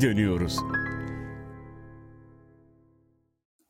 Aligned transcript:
geri 0.00 0.10
dönüyoruz. 0.10 0.56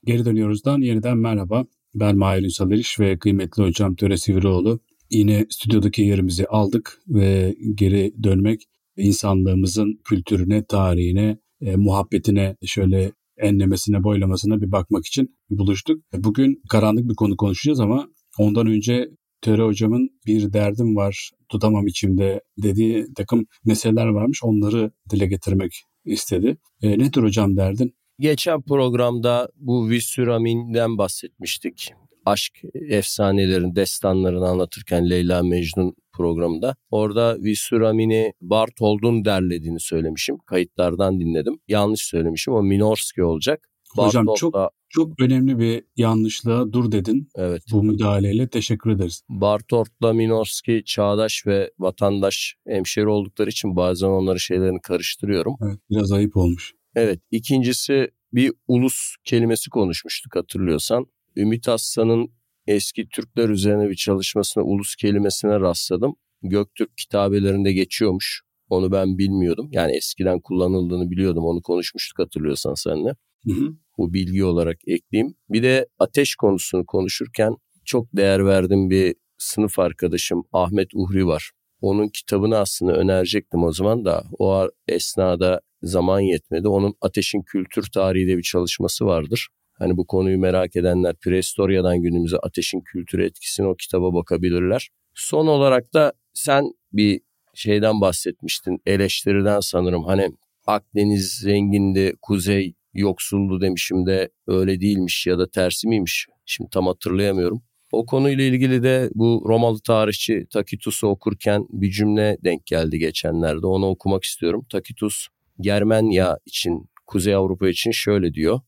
Geri 0.05 0.25
dönüyoruzdan 0.25 0.81
yeniden 0.81 1.19
merhaba. 1.19 1.65
Ben 1.95 2.17
Mahir 2.17 2.43
Ünsal 2.43 2.73
Eriş 2.73 3.01
ve 3.01 3.19
kıymetli 3.19 3.63
hocam 3.63 3.95
Töre 3.95 4.17
Sivrioğlu. 4.17 4.81
Yine 5.11 5.47
stüdyodaki 5.51 6.03
yerimizi 6.03 6.47
aldık 6.47 6.99
ve 7.09 7.55
geri 7.75 8.13
dönmek 8.23 8.61
insanlığımızın 8.97 10.01
kültürüne, 10.05 10.65
tarihine, 10.65 11.39
e, 11.61 11.77
muhabbetine 11.77 12.57
şöyle 12.65 13.13
enlemesine, 13.37 14.05
boylamasına 14.05 14.61
bir 14.61 14.73
bakmak 14.73 15.07
için 15.07 15.37
buluştuk. 15.51 16.03
Bugün 16.17 16.63
karanlık 16.71 17.09
bir 17.09 17.15
konu 17.15 17.37
konuşacağız 17.37 17.81
ama 17.81 18.09
ondan 18.39 18.67
önce 18.67 19.09
Töre 19.43 19.63
hocamın 19.63 20.11
bir 20.27 20.53
derdim 20.53 20.97
var, 20.97 21.31
tutamam 21.49 21.87
içimde 21.87 22.41
dediği 22.63 23.07
takım 23.17 23.47
meseleler 23.65 24.07
varmış. 24.07 24.41
Onları 24.43 24.91
dile 25.11 25.27
getirmek 25.27 25.83
istedi. 26.09 26.57
E, 26.83 26.99
nedir 26.99 27.23
hocam 27.23 27.57
derdin? 27.57 27.95
Geçen 28.21 28.63
programda 28.63 29.49
bu 29.57 29.89
Vissuramin'den 29.91 30.99
bahsetmiştik. 30.99 31.93
Aşk 32.27 32.53
efsanelerin, 32.75 33.77
destanlarını 33.77 34.49
anlatırken 34.49 35.11
Leyla 35.11 35.43
Mecnun 35.43 35.95
programında. 36.13 36.77
Orada 36.91 37.37
Vissuramin'i 37.43 38.33
Bartold'un 38.41 39.25
derlediğini 39.25 39.81
söylemişim. 39.81 40.39
Kayıtlardan 40.39 41.21
dinledim. 41.21 41.61
Yanlış 41.69 42.01
söylemişim. 42.01 42.55
O 42.55 42.63
Minorski 42.63 43.23
olacak. 43.25 43.69
Hocam 43.95 44.27
çok 44.37 44.73
çok 44.89 45.21
önemli 45.21 45.59
bir 45.59 45.85
yanlışlığa 45.97 46.73
dur 46.73 46.93
dedin. 46.93 47.29
Evet. 47.35 47.63
Bu 47.73 47.83
müdahaleyle 47.83 48.49
teşekkür 48.49 48.91
ederiz. 48.91 49.23
Bartolt'la 49.29 50.13
Minorski 50.13 50.83
çağdaş 50.87 51.47
ve 51.47 51.71
vatandaş 51.79 52.57
hemşeri 52.69 53.09
oldukları 53.09 53.51
için 53.51 53.77
bazen 53.77 54.09
onları 54.09 54.41
şeylerini 54.41 54.81
karıştırıyorum. 54.81 55.57
Evet, 55.63 55.79
biraz 55.91 56.13
ayıp 56.13 56.37
olmuş. 56.37 56.73
Evet. 56.95 57.21
İkincisi 57.31 58.11
bir 58.33 58.53
ulus 58.69 59.17
kelimesi 59.25 59.71
konuşmuştuk 59.71 60.37
hatırlıyorsan. 60.37 61.07
Ümit 61.37 61.69
Aslan'ın 61.69 62.31
eski 62.67 63.09
Türkler 63.09 63.49
üzerine 63.49 63.91
bir 63.91 63.95
çalışmasına 63.95 64.65
ulus 64.65 64.97
kelimesine 64.97 65.61
rastladım. 65.61 66.17
Göktürk 66.43 66.97
kitabelerinde 66.97 67.73
geçiyormuş. 67.73 68.43
Onu 68.69 68.93
ben 68.93 69.19
bilmiyordum. 69.19 69.69
Yani 69.73 69.97
eskiden 69.97 70.41
kullanıldığını 70.41 71.11
biliyordum. 71.11 71.45
Onu 71.45 71.63
konuşmuştuk 71.63 72.19
hatırlıyorsan 72.19 72.75
seninle. 72.75 73.15
Hı 73.45 73.53
hı. 73.53 73.77
Bu 73.99 74.13
bilgi 74.13 74.45
olarak 74.45 74.79
ekleyeyim. 74.87 75.35
Bir 75.49 75.63
de 75.63 75.87
ateş 75.99 76.35
konusunu 76.35 76.87
konuşurken 76.87 77.57
çok 77.85 78.17
değer 78.17 78.47
verdiğim 78.47 78.91
bir 78.91 79.15
sınıf 79.39 79.79
arkadaşım 79.79 80.45
Ahmet 80.53 80.89
Uhri 80.95 81.27
var. 81.27 81.51
Onun 81.81 82.09
kitabını 82.09 82.59
aslında 82.59 82.93
önerecektim 82.97 83.65
o 83.65 83.73
zaman 83.73 84.05
da 84.05 84.25
o 84.39 84.69
esnada 84.89 85.61
zaman 85.83 86.21
yetmedi. 86.21 86.69
Onun 86.69 86.95
Ateşin 87.01 87.43
Kültür 87.43 87.87
Tarihi 87.95 88.29
de 88.29 88.37
bir 88.37 88.43
çalışması 88.43 89.07
vardır. 89.07 89.49
Hani 89.73 89.97
bu 89.97 90.07
konuyu 90.07 90.39
merak 90.39 90.77
edenler 90.77 91.17
Prehistorya'dan 91.17 92.03
günümüze 92.03 92.37
ateşin 92.37 92.81
kültürü 92.81 93.25
etkisini 93.25 93.67
o 93.67 93.75
kitaba 93.75 94.15
bakabilirler. 94.15 94.89
Son 95.15 95.47
olarak 95.47 95.95
da 95.95 96.13
sen 96.35 96.65
bir 96.93 97.21
şeyden 97.55 98.01
bahsetmiştin. 98.01 98.79
Eleştiriden 98.87 99.61
sanırım 99.61 100.05
hani 100.05 100.31
Akdeniz 100.67 101.33
zengindi, 101.33 102.13
kuzey 102.23 102.75
yoksuldu 102.95 103.61
demişim 103.61 104.07
de 104.07 104.29
öyle 104.47 104.81
değilmiş 104.81 105.27
ya 105.27 105.39
da 105.39 105.51
tersi 105.51 105.89
miymiş? 105.89 106.27
Şimdi 106.47 106.71
tam 106.71 106.87
hatırlayamıyorum. 106.87 107.63
O 107.93 108.07
konuyla 108.07 108.45
ilgili 108.45 108.83
de 108.83 109.11
bu 109.15 109.45
Romalı 109.49 109.79
tarihçi 109.87 110.47
Tacitus'u 110.51 111.07
okurken 111.07 111.67
bir 111.71 111.91
cümle 111.91 112.37
denk 112.45 112.67
geldi 112.67 112.99
geçenlerde. 112.99 113.67
Onu 113.67 113.87
okumak 113.87 114.25
istiyorum. 114.25 114.67
Tacitus 114.71 115.27
Germanya 115.61 116.39
için, 116.47 116.91
Kuzey 117.07 117.35
Avrupa 117.35 117.69
için 117.69 117.91
şöyle 117.91 118.35
diyor. 118.35 118.61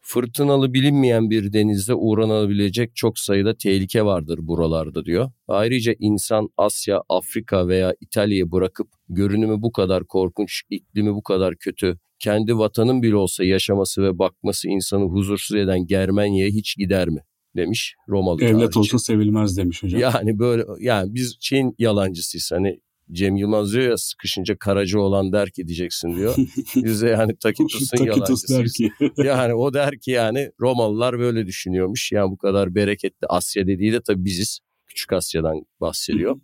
Fırtınalı 0.00 0.74
bilinmeyen 0.74 1.30
bir 1.30 1.52
denizde 1.52 1.94
uğranabilecek 1.94 2.96
çok 2.96 3.18
sayıda 3.18 3.56
tehlike 3.56 4.04
vardır 4.04 4.38
buralarda 4.42 5.04
diyor. 5.04 5.30
Ayrıca 5.48 5.94
insan 5.98 6.48
Asya, 6.56 7.02
Afrika 7.08 7.68
veya 7.68 7.94
İtalya'yı 8.00 8.52
bırakıp 8.52 8.88
görünümü 9.08 9.62
bu 9.62 9.72
kadar 9.72 10.04
korkunç, 10.04 10.62
iklimi 10.70 11.14
bu 11.14 11.22
kadar 11.22 11.56
kötü, 11.56 11.98
kendi 12.18 12.58
vatanın 12.58 13.02
bile 13.02 13.16
olsa 13.16 13.44
yaşaması 13.44 14.02
ve 14.02 14.18
bakması 14.18 14.68
insanı 14.68 15.04
huzursuz 15.04 15.56
eden 15.56 15.86
Germanya'ya 15.86 16.50
hiç 16.50 16.76
gider 16.76 17.08
mi? 17.08 17.20
demiş 17.56 17.94
Romalı 18.08 18.38
Devlet 18.38 18.58
tarihçi. 18.60 18.78
olsa 18.78 18.98
sevilmez 18.98 19.56
demiş 19.56 19.82
hocam. 19.82 20.00
Yani 20.00 20.38
böyle 20.38 20.64
yani 20.80 21.14
biz 21.14 21.36
şeyin 21.40 21.74
yalancısıyız 21.78 22.50
hani 22.52 22.80
Cem 23.12 23.36
Yılmaz 23.36 23.72
diyor 23.72 23.90
ya 23.90 23.96
sıkışınca 23.96 24.56
karacı 24.58 25.00
olan 25.00 25.32
der 25.32 25.50
ki 25.50 25.66
diyeceksin 25.66 26.16
diyor. 26.16 26.36
Biz 26.76 27.02
de 27.02 27.08
yani 27.08 27.36
Takitus'un 27.36 28.04
yalancısıyız. 28.04 28.76
Yani 29.16 29.54
o 29.54 29.74
der 29.74 29.98
ki 30.00 30.10
yani 30.10 30.50
Romalılar 30.60 31.18
böyle 31.18 31.46
düşünüyormuş. 31.46 32.12
Yani 32.12 32.30
bu 32.30 32.38
kadar 32.38 32.74
bereketli 32.74 33.26
Asya 33.28 33.66
dediği 33.66 33.92
de 33.92 34.00
tabii 34.00 34.24
biziz. 34.24 34.60
Küçük 34.88 35.12
Asya'dan 35.12 35.62
bahsediyor. 35.80 36.40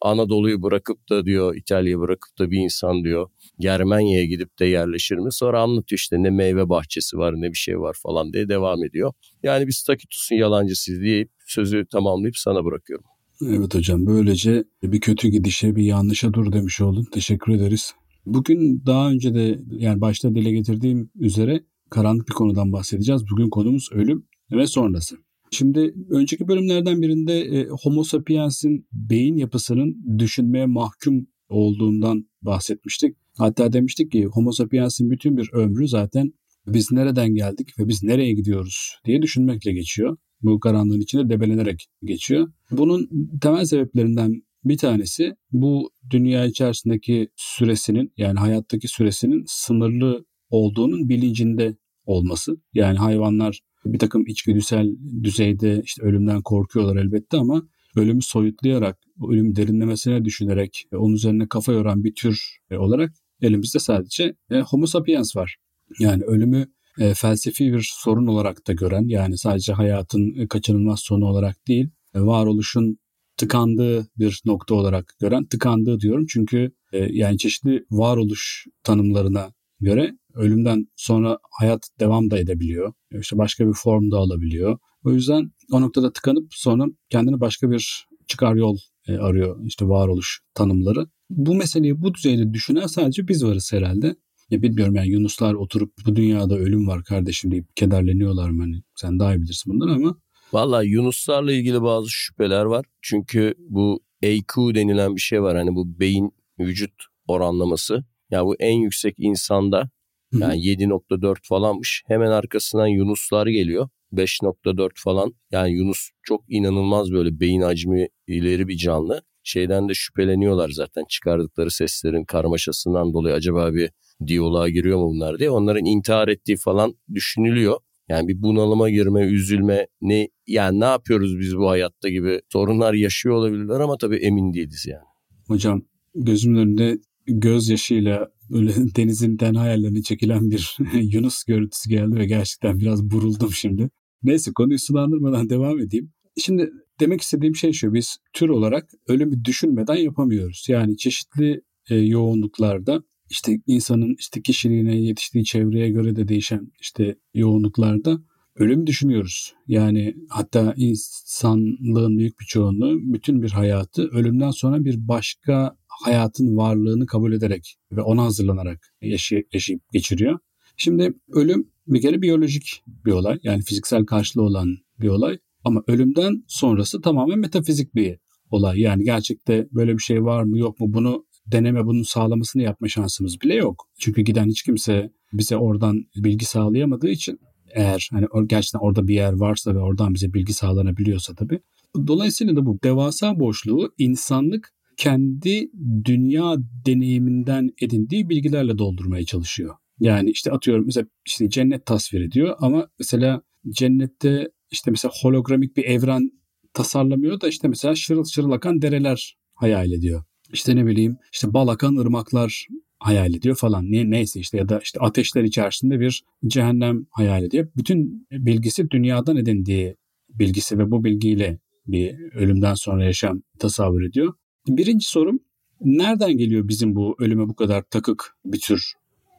Anadolu'yu 0.00 0.62
bırakıp 0.62 1.10
da 1.10 1.24
diyor 1.24 1.56
İtalya'yı 1.56 1.98
bırakıp 1.98 2.38
da 2.38 2.50
bir 2.50 2.58
insan 2.58 3.04
diyor 3.04 3.28
Germanya'ya 3.58 4.24
gidip 4.24 4.58
de 4.58 4.66
yerleşir 4.66 5.16
mi? 5.16 5.32
Sonra 5.32 5.62
anlatıyor 5.62 5.98
işte 5.98 6.22
ne 6.22 6.30
meyve 6.30 6.68
bahçesi 6.68 7.18
var 7.18 7.34
ne 7.36 7.50
bir 7.50 7.58
şey 7.58 7.80
var 7.80 7.96
falan 8.02 8.32
diye 8.32 8.48
devam 8.48 8.84
ediyor. 8.84 9.12
Yani 9.42 9.66
biz 9.66 9.82
Takitus'un 9.82 10.36
yalancısıyız 10.36 11.00
deyip 11.00 11.30
sözü 11.46 11.86
tamamlayıp 11.86 12.36
sana 12.36 12.64
bırakıyorum. 12.64 13.06
Evet 13.46 13.74
hocam 13.74 14.06
böylece 14.06 14.64
bir 14.82 15.00
kötü 15.00 15.28
gidişe 15.28 15.76
bir 15.76 15.84
yanlışa 15.84 16.32
dur 16.32 16.52
demiş 16.52 16.80
oldun. 16.80 17.06
Teşekkür 17.12 17.52
ederiz. 17.52 17.94
Bugün 18.26 18.82
daha 18.86 19.10
önce 19.10 19.34
de 19.34 19.58
yani 19.70 20.00
başta 20.00 20.34
dile 20.34 20.50
getirdiğim 20.50 21.10
üzere 21.14 21.64
karanlık 21.90 22.28
bir 22.28 22.34
konudan 22.34 22.72
bahsedeceğiz. 22.72 23.22
Bugün 23.30 23.50
konumuz 23.50 23.88
ölüm 23.92 24.26
ve 24.52 24.66
sonrası. 24.66 25.16
Şimdi 25.50 25.94
önceki 26.10 26.48
bölümlerden 26.48 27.02
birinde 27.02 27.40
e, 27.40 27.66
Homo 27.82 28.04
sapiens'in 28.04 28.86
beyin 28.92 29.36
yapısının 29.36 30.18
düşünmeye 30.18 30.66
mahkum 30.66 31.26
olduğundan 31.48 32.24
bahsetmiştik. 32.42 33.16
Hatta 33.38 33.72
demiştik 33.72 34.12
ki 34.12 34.24
Homo 34.24 34.52
sapiens'in 34.52 35.10
bütün 35.10 35.36
bir 35.36 35.50
ömrü 35.52 35.88
zaten 35.88 36.32
biz 36.66 36.92
nereden 36.92 37.34
geldik 37.34 37.68
ve 37.78 37.88
biz 37.88 38.02
nereye 38.02 38.32
gidiyoruz 38.32 38.96
diye 39.04 39.22
düşünmekle 39.22 39.72
geçiyor. 39.72 40.16
Bu 40.42 40.60
karanlığın 40.60 41.00
içinde 41.00 41.28
debelenerek 41.28 41.86
geçiyor. 42.04 42.52
Bunun 42.70 43.08
temel 43.42 43.64
sebeplerinden 43.64 44.42
bir 44.64 44.78
tanesi 44.78 45.34
bu 45.52 45.90
dünya 46.10 46.46
içerisindeki 46.46 47.28
süresinin 47.36 48.12
yani 48.16 48.38
hayattaki 48.38 48.88
süresinin 48.88 49.44
sınırlı 49.46 50.24
olduğunun 50.50 51.08
bilincinde 51.08 51.76
olması. 52.04 52.56
Yani 52.74 52.98
hayvanlar 52.98 53.60
bir 53.84 53.98
takım 53.98 54.26
içgüdüsel 54.26 54.96
düzeyde 55.22 55.80
işte 55.84 56.02
ölümden 56.02 56.42
korkuyorlar 56.42 56.96
elbette 56.96 57.36
ama 57.36 57.62
ölümü 57.96 58.22
soyutlayarak, 58.22 58.98
ölüm 59.28 59.56
derinlemesine 59.56 60.24
düşünerek, 60.24 60.86
onun 60.92 61.14
üzerine 61.14 61.48
kafa 61.48 61.72
yoran 61.72 62.04
bir 62.04 62.14
tür 62.14 62.58
olarak 62.72 63.12
elimizde 63.42 63.78
sadece 63.78 64.34
e, 64.50 64.60
Homo 64.60 64.86
sapiens 64.86 65.36
var. 65.36 65.56
Yani 65.98 66.24
ölümü 66.24 66.66
e, 66.98 67.14
felsefi 67.14 67.72
bir 67.72 67.90
sorun 67.92 68.26
olarak 68.26 68.66
da 68.66 68.72
gören 68.72 69.04
yani 69.08 69.38
sadece 69.38 69.72
hayatın 69.72 70.46
kaçınılmaz 70.46 71.00
sonu 71.00 71.26
olarak 71.26 71.68
değil 71.68 71.88
e, 72.14 72.20
varoluşun 72.20 72.98
tıkandığı 73.36 74.08
bir 74.18 74.42
nokta 74.44 74.74
olarak 74.74 75.14
gören 75.20 75.44
tıkandığı 75.44 76.00
diyorum 76.00 76.26
çünkü 76.28 76.72
e, 76.92 76.98
yani 76.98 77.38
çeşitli 77.38 77.84
varoluş 77.90 78.66
tanımlarına 78.84 79.52
göre 79.80 80.18
ölümden 80.34 80.86
sonra 80.96 81.38
hayat 81.60 81.88
devam 82.00 82.30
da 82.30 82.38
edebiliyor. 82.38 82.92
İşte 83.20 83.38
başka 83.38 83.68
bir 83.68 83.72
form 83.72 84.10
da 84.10 84.16
alabiliyor. 84.16 84.78
O 85.04 85.12
yüzden 85.12 85.50
o 85.72 85.80
noktada 85.80 86.12
tıkanıp 86.12 86.46
sonra 86.50 86.84
kendini 87.10 87.40
başka 87.40 87.70
bir 87.70 88.06
çıkar 88.26 88.54
yol 88.54 88.78
e, 89.08 89.16
arıyor 89.16 89.66
işte 89.66 89.88
varoluş 89.88 90.40
tanımları. 90.54 91.06
Bu 91.30 91.54
meseleyi 91.54 92.02
bu 92.02 92.14
düzeyde 92.14 92.52
düşünen 92.52 92.86
sadece 92.86 93.28
biz 93.28 93.44
varız 93.44 93.72
herhalde. 93.72 94.16
Ya 94.50 94.62
bilmiyorum 94.62 94.94
yani 94.94 95.08
Yunuslar 95.08 95.54
oturup 95.54 95.92
bu 96.06 96.16
dünyada 96.16 96.58
ölüm 96.58 96.88
var 96.88 97.04
kardeşim 97.04 97.50
deyip 97.50 97.76
kederleniyorlar 97.76 98.50
mı? 98.50 98.62
Hani 98.62 98.82
sen 98.96 99.18
daha 99.18 99.34
iyi 99.34 99.42
bilirsin 99.42 99.72
bundan 99.72 99.88
ama. 99.88 100.16
Valla 100.52 100.82
Yunuslarla 100.82 101.52
ilgili 101.52 101.82
bazı 101.82 102.10
şüpheler 102.10 102.64
var. 102.64 102.86
Çünkü 103.02 103.54
bu 103.58 104.00
EQ 104.22 104.74
denilen 104.74 105.16
bir 105.16 105.20
şey 105.20 105.42
var. 105.42 105.56
Hani 105.56 105.74
bu 105.74 106.00
beyin 106.00 106.32
vücut 106.58 106.92
oranlaması. 107.26 108.04
Ya 108.30 108.38
yani 108.38 108.46
bu 108.46 108.56
en 108.58 108.72
yüksek 108.72 109.14
insanda 109.18 109.90
yani 110.32 110.60
7.4 110.60 111.36
falanmış. 111.42 112.02
Hemen 112.06 112.30
arkasından 112.30 112.86
Yunuslar 112.86 113.46
geliyor. 113.46 113.88
5.4 114.12 114.90
falan. 114.96 115.34
Yani 115.50 115.72
Yunus 115.72 116.10
çok 116.22 116.44
inanılmaz 116.48 117.12
böyle 117.12 117.40
beyin 117.40 117.60
hacmi 117.60 118.08
ileri 118.26 118.68
bir 118.68 118.76
canlı. 118.76 119.22
Şeyden 119.42 119.88
de 119.88 119.94
şüpheleniyorlar 119.94 120.70
zaten 120.70 121.04
çıkardıkları 121.08 121.70
seslerin 121.70 122.24
karmaşasından 122.24 123.12
dolayı 123.12 123.34
acaba 123.34 123.74
bir 123.74 123.90
diyaloğa 124.26 124.68
giriyor 124.68 124.98
mu 124.98 125.08
bunlar 125.08 125.38
diye. 125.38 125.50
Onların 125.50 125.84
intihar 125.84 126.28
ettiği 126.28 126.56
falan 126.56 126.94
düşünülüyor. 127.14 127.76
Yani 128.08 128.28
bir 128.28 128.42
bunalıma 128.42 128.90
girme, 128.90 129.20
üzülme, 129.20 129.86
ne 130.00 130.28
yani 130.46 130.80
ne 130.80 130.84
yapıyoruz 130.84 131.38
biz 131.38 131.56
bu 131.56 131.68
hayatta 131.68 132.08
gibi 132.08 132.40
sorunlar 132.52 132.94
yaşıyor 132.94 133.34
olabilirler 133.34 133.80
ama 133.80 133.96
tabii 133.98 134.16
emin 134.16 134.52
değiliz 134.52 134.86
yani. 134.86 135.04
Hocam 135.46 135.82
gözümün 136.14 136.58
önünde 136.58 136.98
gözyaşıyla 137.28 138.28
böyle 138.50 138.74
denizinden 138.96 139.54
hayallerini 139.54 140.02
çekilen 140.02 140.50
bir 140.50 140.76
Yunus 140.94 141.44
görüntüsü 141.44 141.90
geldi 141.90 142.16
ve 142.16 142.26
gerçekten 142.26 142.78
biraz 142.78 143.10
buruldum 143.10 143.52
şimdi. 143.52 143.90
Neyse 144.22 144.52
konuyu 144.52 144.78
sulandırmadan 144.78 145.50
devam 145.50 145.78
edeyim. 145.78 146.12
Şimdi 146.36 146.70
demek 147.00 147.20
istediğim 147.20 147.56
şey 147.56 147.72
şu 147.72 147.94
biz 147.94 148.16
tür 148.32 148.48
olarak 148.48 148.90
ölümü 149.08 149.44
düşünmeden 149.44 149.96
yapamıyoruz. 149.96 150.66
Yani 150.68 150.96
çeşitli 150.96 151.62
e, 151.90 151.96
yoğunluklarda 151.96 153.02
işte 153.30 153.60
insanın 153.66 154.16
işte 154.18 154.42
kişiliğine, 154.42 154.96
yetiştiği 154.96 155.44
çevreye 155.44 155.90
göre 155.90 156.16
de 156.16 156.28
değişen 156.28 156.72
işte 156.80 157.16
yoğunluklarda 157.34 158.20
ölümü 158.56 158.86
düşünüyoruz. 158.86 159.54
Yani 159.66 160.14
hatta 160.28 160.74
insanlığın 160.76 162.18
büyük 162.18 162.40
bir 162.40 162.44
çoğunluğu 162.44 162.98
bütün 163.00 163.42
bir 163.42 163.50
hayatı 163.50 164.08
ölümden 164.08 164.50
sonra 164.50 164.84
bir 164.84 165.08
başka 165.08 165.76
hayatın 166.04 166.56
varlığını 166.56 167.06
kabul 167.06 167.32
ederek 167.32 167.76
ve 167.92 168.02
ona 168.02 168.24
hazırlanarak 168.24 168.94
yaşay- 169.02 169.44
yaşayıp 169.52 169.82
geçiriyor. 169.92 170.38
Şimdi 170.76 171.14
ölüm 171.32 171.68
bir 171.86 172.00
kere 172.00 172.22
biyolojik 172.22 172.82
bir 172.86 173.12
olay. 173.12 173.38
Yani 173.42 173.62
fiziksel 173.62 174.04
karşılığı 174.04 174.42
olan 174.42 174.76
bir 175.00 175.08
olay. 175.08 175.38
Ama 175.64 175.82
ölümden 175.86 176.44
sonrası 176.48 177.00
tamamen 177.00 177.38
metafizik 177.38 177.94
bir 177.94 178.18
olay. 178.50 178.80
Yani 178.80 179.04
gerçekte 179.04 179.68
böyle 179.72 179.92
bir 179.94 180.02
şey 180.02 180.24
var 180.24 180.42
mı 180.42 180.58
yok 180.58 180.80
mu 180.80 180.86
bunu 180.94 181.24
deneme 181.46 181.86
bunun 181.86 182.02
sağlamasını 182.02 182.62
yapma 182.62 182.88
şansımız 182.88 183.40
bile 183.40 183.54
yok. 183.54 183.88
Çünkü 183.98 184.22
giden 184.22 184.48
hiç 184.48 184.62
kimse 184.62 185.10
bize 185.32 185.56
oradan 185.56 186.04
bilgi 186.16 186.44
sağlayamadığı 186.44 187.08
için 187.08 187.38
eğer 187.74 188.08
hani 188.12 188.26
gerçekten 188.46 188.78
orada 188.78 189.08
bir 189.08 189.14
yer 189.14 189.32
varsa 189.32 189.74
ve 189.74 189.78
oradan 189.78 190.14
bize 190.14 190.34
bilgi 190.34 190.52
sağlanabiliyorsa 190.52 191.34
tabii. 191.34 191.60
Dolayısıyla 192.06 192.56
da 192.56 192.66
bu 192.66 192.78
devasa 192.84 193.38
boşluğu 193.40 193.94
insanlık 193.98 194.72
kendi 194.98 195.70
dünya 196.04 196.56
deneyiminden 196.86 197.70
edindiği 197.82 198.28
bilgilerle 198.28 198.78
doldurmaya 198.78 199.24
çalışıyor. 199.24 199.74
Yani 200.00 200.30
işte 200.30 200.52
atıyorum 200.52 200.86
mesela 200.86 201.06
işte 201.26 201.50
cennet 201.50 201.86
tasvir 201.86 202.20
ediyor 202.20 202.56
ama 202.58 202.88
mesela 202.98 203.42
cennette 203.68 204.48
işte 204.70 204.90
mesela 204.90 205.12
hologramik 205.22 205.76
bir 205.76 205.84
evren 205.84 206.30
tasarlamıyor 206.74 207.40
da 207.40 207.48
işte 207.48 207.68
mesela 207.68 207.94
şırıl 207.94 208.24
şırıl 208.24 208.50
akan 208.50 208.82
dereler 208.82 209.36
hayal 209.54 209.92
ediyor. 209.92 210.24
İşte 210.52 210.76
ne 210.76 210.86
bileyim 210.86 211.16
işte 211.32 211.52
bal 211.54 211.68
akan 211.68 211.96
ırmaklar 211.96 212.66
hayal 212.98 213.34
ediyor 213.34 213.56
falan. 213.56 213.84
Ne, 213.92 214.10
neyse 214.10 214.40
işte 214.40 214.58
ya 214.58 214.68
da 214.68 214.80
işte 214.82 215.00
ateşler 215.00 215.44
içerisinde 215.44 216.00
bir 216.00 216.24
cehennem 216.46 217.06
hayal 217.10 217.42
ediyor. 217.42 217.68
Bütün 217.76 218.26
bilgisi 218.30 218.90
dünyadan 218.90 219.36
edindiği 219.36 219.96
bilgisi 220.28 220.78
ve 220.78 220.90
bu 220.90 221.04
bilgiyle 221.04 221.58
bir 221.86 222.14
ölümden 222.34 222.74
sonra 222.74 223.04
yaşam 223.04 223.42
tasavvur 223.58 224.02
ediyor. 224.02 224.34
Birinci 224.76 225.08
sorum 225.08 225.40
nereden 225.80 226.36
geliyor 226.36 226.68
bizim 226.68 226.96
bu 226.96 227.16
ölüme 227.18 227.48
bu 227.48 227.54
kadar 227.54 227.82
takık 227.82 228.36
bir 228.44 228.60
tür 228.60 228.92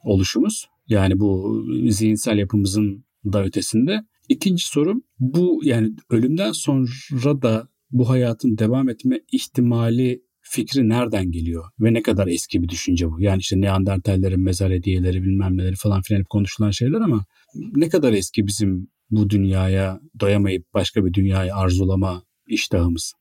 oluşumuz? 0.04 0.66
Yani 0.88 1.20
bu 1.20 1.64
zihinsel 1.90 2.38
yapımızın 2.38 3.06
da 3.26 3.44
ötesinde. 3.44 4.02
İkinci 4.30 4.68
sorum 4.68 5.04
bu 5.20 5.62
yani 5.64 5.92
ölümden 6.10 6.52
sonra 6.52 7.42
da 7.42 7.68
bu 7.92 8.10
hayatın 8.10 8.58
devam 8.58 8.90
etme 8.90 9.20
ihtimali 9.32 10.22
fikri 10.42 10.90
nereden 10.90 11.32
geliyor 11.32 11.66
ve 11.80 11.94
ne 11.94 12.02
kadar 12.02 12.28
eski 12.28 12.64
bir 12.64 12.70
düşünce 12.70 13.12
bu? 13.12 13.22
Yani 13.22 13.40
işte 13.40 13.62
Neandertallerin 13.62 14.40
mezar 14.40 14.72
hediyeleri 14.72 15.24
bilmem 15.24 15.58
neleri 15.58 15.76
falan 15.76 16.02
filan 16.02 16.20
hep 16.20 16.30
konuşulan 16.30 16.72
şeyler 16.72 17.02
ama 17.02 17.26
ne 17.56 17.90
kadar 17.90 18.14
eski 18.14 18.48
bizim 18.48 18.88
bu 19.12 19.30
dünyaya 19.30 20.02
doyamayıp 20.20 20.74
başka 20.74 21.06
bir 21.06 21.14
dünyayı 21.14 21.56
arzulama 21.56 22.24
iştahımız? 22.48 23.14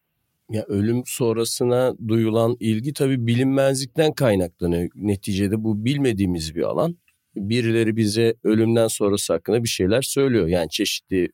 Ya 0.50 0.64
ölüm 0.68 1.02
sonrasına 1.06 1.94
duyulan 2.08 2.56
ilgi 2.60 2.92
tabii 2.92 3.26
bilinmezlikten 3.26 4.12
kaynaklanıyor. 4.12 4.88
Neticede 4.94 5.64
bu 5.64 5.84
bilmediğimiz 5.84 6.54
bir 6.54 6.62
alan. 6.62 6.98
Birileri 7.36 7.96
bize 7.96 8.34
ölümden 8.44 8.88
sonrası 8.88 9.32
hakkında 9.32 9.64
bir 9.64 9.68
şeyler 9.68 10.02
söylüyor. 10.02 10.46
Yani 10.46 10.70
çeşitli 10.70 11.28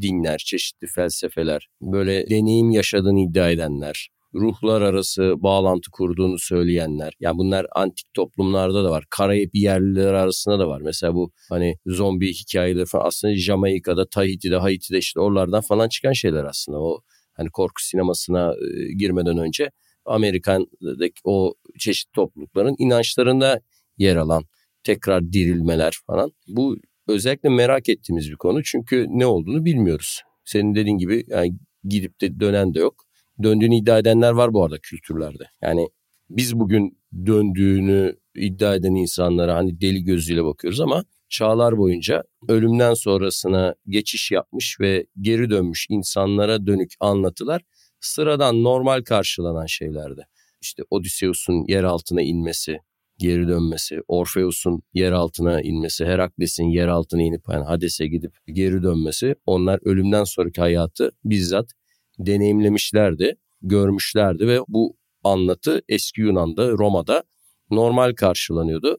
dinler, 0.00 0.38
çeşitli 0.38 0.86
felsefeler, 0.86 1.68
böyle 1.82 2.30
deneyim 2.30 2.70
yaşadığını 2.70 3.20
iddia 3.20 3.50
edenler, 3.50 4.08
ruhlar 4.34 4.82
arası 4.82 5.34
bağlantı 5.38 5.90
kurduğunu 5.90 6.38
söyleyenler. 6.38 7.12
Yani 7.20 7.38
bunlar 7.38 7.66
antik 7.76 8.06
toplumlarda 8.14 8.84
da 8.84 8.90
var. 8.90 9.04
Karayip 9.10 9.50
yerliler 9.54 10.14
arasında 10.14 10.58
da 10.58 10.68
var. 10.68 10.80
Mesela 10.80 11.14
bu 11.14 11.32
hani 11.50 11.76
zombi 11.86 12.32
hikayeleri 12.32 12.86
falan 12.86 13.06
aslında 13.06 13.36
Jamaika'da, 13.36 14.06
Tahiti'de, 14.08 14.56
Haiti'de 14.56 14.98
işte 14.98 15.20
oralardan 15.20 15.60
falan 15.60 15.88
çıkan 15.88 16.12
şeyler 16.12 16.44
aslında. 16.44 16.78
O 16.78 17.00
hani 17.34 17.50
korku 17.50 17.84
sinemasına 17.84 18.52
e, 18.52 18.92
girmeden 18.92 19.38
önce 19.38 19.70
Amerikan'daki 20.04 21.20
o 21.24 21.54
çeşitli 21.78 22.12
toplulukların 22.12 22.74
inançlarında 22.78 23.60
yer 23.98 24.16
alan 24.16 24.44
tekrar 24.84 25.32
dirilmeler 25.32 25.94
falan. 26.06 26.32
Bu 26.48 26.76
özellikle 27.08 27.48
merak 27.48 27.88
ettiğimiz 27.88 28.30
bir 28.30 28.36
konu 28.36 28.62
çünkü 28.62 29.06
ne 29.08 29.26
olduğunu 29.26 29.64
bilmiyoruz. 29.64 30.20
Senin 30.44 30.74
dediğin 30.74 30.98
gibi 30.98 31.24
yani 31.28 31.52
gidip 31.84 32.20
de 32.20 32.40
dönen 32.40 32.74
de 32.74 32.78
yok. 32.78 33.04
Döndüğünü 33.42 33.76
iddia 33.76 33.98
edenler 33.98 34.32
var 34.32 34.54
bu 34.54 34.64
arada 34.64 34.78
kültürlerde. 34.78 35.44
Yani 35.62 35.88
biz 36.30 36.58
bugün 36.58 36.98
döndüğünü 37.26 38.16
iddia 38.34 38.74
eden 38.74 38.94
insanlara 38.94 39.54
hani 39.54 39.80
deli 39.80 40.04
gözüyle 40.04 40.44
bakıyoruz 40.44 40.80
ama 40.80 41.04
çağlar 41.34 41.78
boyunca 41.78 42.22
ölümden 42.48 42.94
sonrasına 42.94 43.74
geçiş 43.88 44.30
yapmış 44.30 44.80
ve 44.80 45.06
geri 45.20 45.50
dönmüş 45.50 45.86
insanlara 45.90 46.66
dönük 46.66 46.92
anlatılar 47.00 47.62
sıradan 48.00 48.62
normal 48.62 49.02
karşılanan 49.02 49.66
şeylerdi. 49.66 50.26
İşte 50.60 50.82
Odysseus'un 50.90 51.64
yer 51.68 51.84
altına 51.84 52.22
inmesi, 52.22 52.78
geri 53.18 53.48
dönmesi, 53.48 54.00
Orpheus'un 54.08 54.82
yer 54.94 55.12
altına 55.12 55.60
inmesi, 55.62 56.04
Herakles'in 56.04 56.68
yer 56.68 56.88
altına 56.88 57.22
inip 57.22 57.42
yani 57.52 57.64
Hades'e 57.64 58.06
gidip 58.06 58.36
geri 58.46 58.82
dönmesi 58.82 59.34
onlar 59.46 59.80
ölümden 59.84 60.24
sonraki 60.24 60.60
hayatı 60.60 61.10
bizzat 61.24 61.70
deneyimlemişlerdi, 62.18 63.36
görmüşlerdi 63.62 64.48
ve 64.48 64.58
bu 64.68 64.96
anlatı 65.24 65.82
eski 65.88 66.20
Yunan'da, 66.20 66.70
Roma'da 66.70 67.24
normal 67.70 68.14
karşılanıyordu. 68.14 68.98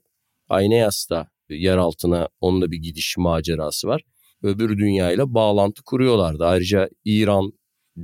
Aeneas'ta 0.50 1.35
yer 1.50 1.78
altına 1.78 2.30
onun 2.42 2.62
da 2.62 2.72
bir 2.72 2.78
gidiş 2.78 3.16
macerası 3.18 3.88
var. 3.88 4.02
Öbür 4.44 4.78
dünyayla 4.78 5.34
bağlantı 5.34 5.84
kuruyorlardı. 5.84 6.46
Ayrıca 6.46 6.90
İran 7.06 7.52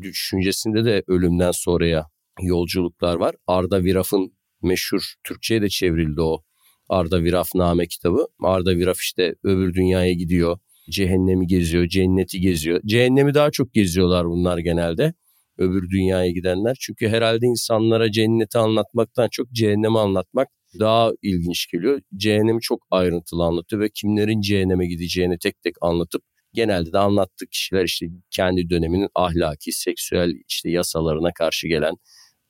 düşüncesinde 0.01 0.85
de 0.85 1.03
ölümden 1.07 1.51
sonraya 1.51 2.05
yolculuklar 2.41 3.15
var. 3.15 3.35
Arda 3.47 3.83
Viraf'ın 3.83 4.33
meşhur 4.61 5.13
Türkçe'ye 5.23 5.61
de 5.61 5.69
çevrildi 5.69 6.21
o 6.21 6.43
Arda 6.89 7.23
Viraf 7.23 7.55
Name 7.55 7.87
kitabı. 7.87 8.27
Arda 8.43 8.75
Viraf 8.75 8.99
işte 8.99 9.35
öbür 9.43 9.73
dünyaya 9.73 10.13
gidiyor. 10.13 10.59
Cehennemi 10.89 11.47
geziyor, 11.47 11.87
cenneti 11.87 12.39
geziyor. 12.39 12.81
Cehennemi 12.85 13.33
daha 13.33 13.51
çok 13.51 13.73
geziyorlar 13.73 14.25
bunlar 14.25 14.57
genelde. 14.57 15.13
Öbür 15.57 15.89
dünyaya 15.89 16.31
gidenler. 16.31 16.77
Çünkü 16.79 17.09
herhalde 17.09 17.45
insanlara 17.45 18.11
cenneti 18.11 18.57
anlatmaktan 18.57 19.27
çok 19.31 19.51
cehennemi 19.51 19.99
anlatmak 19.99 20.47
daha 20.79 21.11
ilginç 21.21 21.67
geliyor. 21.73 22.01
Cehennemi 22.17 22.61
çok 22.61 22.87
ayrıntılı 22.91 23.43
anlatıyor 23.43 23.81
ve 23.81 23.89
kimlerin 23.89 24.41
cehenneme 24.41 24.87
gideceğini 24.87 25.37
tek 25.37 25.61
tek 25.61 25.75
anlatıp 25.81 26.23
genelde 26.53 26.93
de 26.93 26.97
anlattığı 26.97 27.47
kişiler 27.47 27.83
işte 27.85 28.05
kendi 28.31 28.69
döneminin 28.69 29.09
ahlaki, 29.15 29.71
seksüel 29.71 30.33
işte 30.49 30.69
yasalarına 30.69 31.33
karşı 31.33 31.67
gelen, 31.67 31.93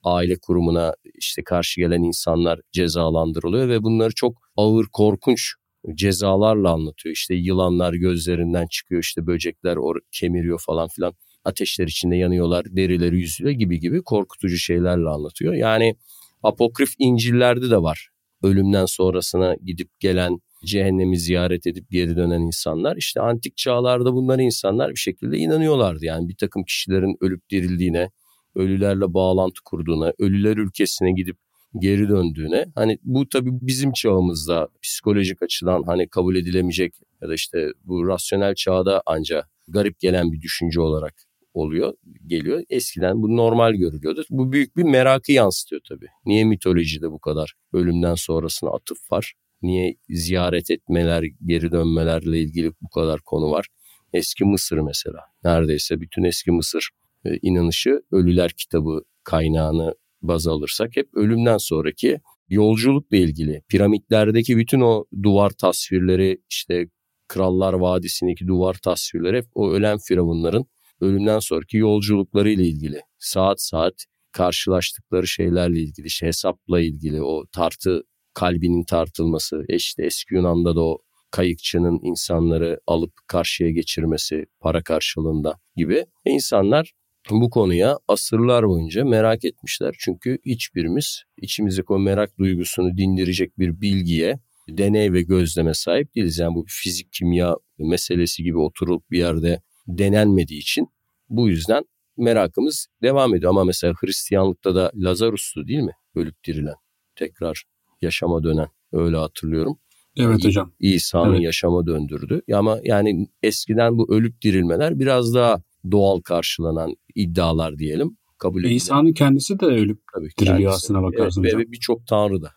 aile 0.04 0.36
kurumuna 0.42 0.94
işte 1.16 1.44
karşı 1.44 1.82
gelen 1.82 2.04
insanlar 2.04 2.60
cezalandırılıyor 2.72 3.70
ve 3.70 3.84
bunları 3.84 4.13
çok 4.16 4.38
ağır, 4.58 4.86
korkunç 4.94 5.54
cezalarla 5.96 6.72
anlatıyor. 6.72 7.13
İşte 7.16 7.36
yılanlar 7.36 7.94
gözlerinden 7.94 8.68
çıkıyor, 8.68 9.04
işte 9.04 9.28
böcekler 9.28 9.75
or 9.75 9.96
kemiriyor 10.12 10.62
falan 10.66 10.88
filan. 10.88 11.13
Ateşler 11.46 11.88
içinde 11.88 12.16
yanıyorlar, 12.16 12.66
derileri 12.70 13.18
yüzüyor 13.20 13.51
gibi 13.51 13.80
gibi 13.80 14.04
korkutucu 14.04 14.58
şeylerle 14.58 15.10
anlatıyor. 15.10 15.54
Yani 15.54 15.96
apokrif 16.44 16.90
İncil'lerde 17.00 17.70
de 17.70 17.78
var. 17.78 18.11
Ölümden 18.44 18.86
sonrasına 18.86 19.56
gidip 19.66 20.00
gelen 20.00 20.40
cehennemi 20.66 21.20
ziyaret 21.20 21.68
edip 21.68 21.90
geri 21.90 22.16
dönen 22.16 22.42
insanlar. 22.42 22.98
İşte 22.98 23.22
antik 23.22 23.58
çağlarda 23.58 24.14
bunlar 24.14 24.40
insanlar 24.40 24.90
bir 24.92 25.00
şekilde 25.00 25.38
inanıyorlardı. 25.38 26.06
Yani 26.06 26.30
bir 26.30 26.36
takım 26.36 26.64
kişilerin 26.64 27.18
ölüp 27.22 27.50
dirildiğine, 27.50 28.10
ölülerle 28.56 29.14
bağlantı 29.14 29.62
kurduğuna, 29.66 30.14
ölüler 30.20 30.58
ülkesine 30.58 31.12
gidip 31.12 31.38
geri 31.80 32.10
döndüğüne. 32.10 32.66
Hani 32.76 32.98
bu 33.04 33.30
tabii 33.30 33.50
bizim 33.52 33.92
çağımızda 33.92 34.68
psikolojik 34.82 35.44
açıdan 35.44 35.84
hani 35.84 36.08
kabul 36.08 36.36
edilemeyecek 36.36 36.94
ya 37.22 37.30
da 37.30 37.34
işte 37.34 37.68
bu 37.84 38.08
rasyonel 38.08 38.56
çağda 38.56 39.02
ancak 39.06 39.50
garip 39.68 40.00
gelen 40.00 40.32
bir 40.32 40.42
düşünce 40.42 40.82
olarak 40.82 41.14
oluyor, 41.53 41.93
geliyor. 42.27 42.63
Eskiden 42.70 43.22
bu 43.22 43.36
normal 43.38 43.74
görülüyordu. 43.74 44.24
Bu 44.29 44.51
büyük 44.51 44.77
bir 44.77 44.84
merakı 44.84 45.31
yansıtıyor 45.31 45.81
tabii. 45.89 46.08
Niye 46.25 46.46
mitolojide 46.46 47.12
bu 47.12 47.20
kadar 47.20 47.53
ölümden 47.74 48.15
sonrasına 48.15 48.70
atıf 48.70 49.12
var? 49.12 49.34
Niye 49.62 49.96
ziyaret 50.10 50.72
etmeler, 50.72 51.24
geri 51.46 51.72
dönmelerle 51.72 52.39
ilgili 52.39 52.72
bu 52.81 52.89
kadar 52.89 53.22
konu 53.22 53.51
var? 53.51 53.67
Eski 54.13 54.46
Mısır 54.46 54.77
mesela. 54.77 55.20
Neredeyse 55.43 56.01
bütün 56.01 56.24
eski 56.24 56.51
Mısır 56.51 56.89
e, 57.25 57.38
inanışı 57.41 58.01
Ölüler 58.12 58.51
kitabı 58.51 59.03
kaynağını 59.24 59.96
baz 60.22 60.48
alırsak 60.48 60.98
hep 60.98 61.13
ölümden 61.13 61.58
sonraki 61.58 62.20
yolculukla 62.50 63.17
ilgili. 63.17 63.62
Piramitlerdeki 63.70 64.58
bütün 64.58 64.81
o 64.81 65.05
duvar 65.24 65.50
tasvirleri 65.50 66.41
işte 66.50 66.88
Krallar 67.27 67.74
Vadisi'ndeki 67.74 68.48
duvar 68.48 68.74
tasvirleri 68.74 69.38
hep 69.38 69.46
o 69.55 69.72
ölen 69.72 69.98
firavunların 69.98 70.65
ölümden 71.01 71.39
sonraki 71.39 71.77
yolculukları 71.77 72.50
ile 72.50 72.63
ilgili. 72.63 73.01
Saat 73.20 73.62
saat 73.62 73.93
karşılaştıkları 74.31 75.27
şeylerle 75.27 75.79
ilgili, 75.79 76.08
işte 76.08 76.27
hesapla 76.27 76.81
ilgili 76.81 77.22
o 77.22 77.46
tartı 77.51 78.03
kalbinin 78.34 78.84
tartılması, 78.84 79.65
işte 79.70 80.05
eski 80.05 80.36
Yunan'da 80.36 80.75
da 80.75 80.81
o 80.81 80.98
kayıkçının 81.31 82.00
insanları 82.03 82.79
alıp 82.88 83.13
karşıya 83.27 83.72
geçirmesi 83.72 84.46
para 84.60 84.84
karşılığında 84.84 85.60
gibi 85.75 86.05
insanlar 86.25 86.91
bu 87.31 87.50
konuya 87.50 87.98
asırlar 88.08 88.67
boyunca 88.67 89.05
merak 89.05 89.46
etmişler. 89.46 89.96
Çünkü 90.00 90.38
hiçbirimiz 90.46 91.24
içimizdeki 91.41 91.93
o 91.93 92.00
merak 92.00 92.38
duygusunu 92.38 92.98
dindirecek 92.98 93.60
bir 93.60 93.81
bilgiye, 93.81 94.39
deney 94.70 95.13
ve 95.13 95.22
gözleme 95.22 95.74
sahip 95.74 96.15
değiliz. 96.15 96.39
Yani 96.39 96.55
bu 96.55 96.65
fizik 96.67 97.13
kimya 97.13 97.55
meselesi 97.79 98.43
gibi 98.43 98.58
oturup 98.58 99.12
bir 99.12 99.17
yerde 99.17 99.62
denenmediği 99.88 100.60
için 100.60 100.88
bu 101.30 101.50
yüzden 101.50 101.84
merakımız 102.18 102.88
devam 103.02 103.36
ediyor. 103.36 103.50
Ama 103.50 103.64
mesela 103.64 103.94
Hristiyanlıkta 104.02 104.76
da 104.76 104.92
Lazarus'tu 104.96 105.68
değil 105.68 105.80
mi? 105.80 105.94
Ölüp 106.16 106.44
dirilen, 106.44 106.76
tekrar 107.16 107.64
yaşama 108.02 108.44
dönen 108.44 108.68
öyle 108.92 109.18
hatırlıyorum. 109.18 109.78
Evet 110.18 110.46
hocam. 110.46 110.74
İsa'nın 110.80 111.34
evet. 111.34 111.44
yaşama 111.44 111.86
döndürdü. 111.86 112.42
Ama 112.54 112.80
yani 112.84 113.28
eskiden 113.44 113.98
bu 113.98 114.16
ölüp 114.16 114.42
dirilmeler 114.42 115.00
biraz 115.00 115.34
daha 115.34 115.62
doğal 115.92 116.22
karşılanan 116.22 116.96
iddialar 117.16 117.78
diyelim. 117.78 118.18
Kabul. 118.38 118.64
İsa'nın 118.64 119.14
kendisi 119.14 119.60
de 119.60 119.66
ölüp 119.66 120.00
Tabii 120.14 120.30
diriliyor 120.40 120.58
kendisi. 120.58 120.76
aslına 120.76 121.04
bakarsın. 121.04 121.44
Evet, 121.44 121.56
ve 121.56 121.72
birçok 121.72 122.08
tanrı 122.08 122.42
da. 122.42 122.52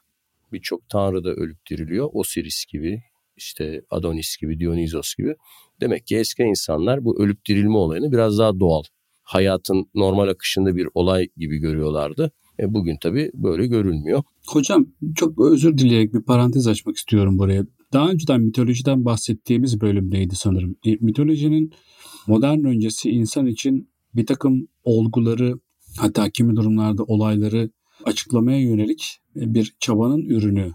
Birçok 0.52 0.88
tanrı 0.88 1.24
da 1.24 1.30
ölüp 1.30 1.66
diriliyor. 1.70 2.08
Osiris 2.12 2.64
gibi, 2.66 3.02
işte 3.36 3.82
Adonis 3.90 4.36
gibi, 4.36 4.60
Dionysos 4.60 5.14
gibi. 5.14 5.34
Demek 5.80 6.06
ki 6.06 6.16
eski 6.16 6.42
insanlar 6.42 7.04
bu 7.04 7.22
ölüp 7.22 7.46
dirilme 7.46 7.76
olayını 7.76 8.12
biraz 8.12 8.38
daha 8.38 8.60
doğal. 8.60 8.82
Hayatın 9.22 9.86
normal 9.94 10.28
akışında 10.28 10.76
bir 10.76 10.88
olay 10.94 11.28
gibi 11.36 11.58
görüyorlardı. 11.58 12.32
E 12.60 12.74
bugün 12.74 12.96
tabii 13.02 13.30
böyle 13.34 13.66
görülmüyor. 13.66 14.22
Hocam 14.46 14.86
çok 15.14 15.40
özür 15.40 15.78
dileyerek 15.78 16.14
bir 16.14 16.22
parantez 16.22 16.66
açmak 16.66 16.96
istiyorum 16.96 17.38
buraya. 17.38 17.66
Daha 17.92 18.10
önceden 18.10 18.40
mitolojiden 18.40 19.04
bahsettiğimiz 19.04 19.80
bölümdeydi 19.80 20.36
sanırım. 20.36 20.76
E, 20.86 20.96
mitolojinin 21.00 21.72
modern 22.26 22.64
öncesi 22.64 23.10
insan 23.10 23.46
için 23.46 23.88
bir 24.14 24.26
takım 24.26 24.68
olguları 24.84 25.54
hatta 25.98 26.30
kimi 26.30 26.56
durumlarda 26.56 27.02
olayları 27.02 27.70
açıklamaya 28.04 28.60
yönelik 28.60 29.20
bir 29.34 29.74
çabanın 29.80 30.22
ürünü 30.22 30.72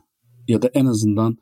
ya 0.47 0.61
da 0.61 0.69
en 0.73 0.85
azından 0.85 1.37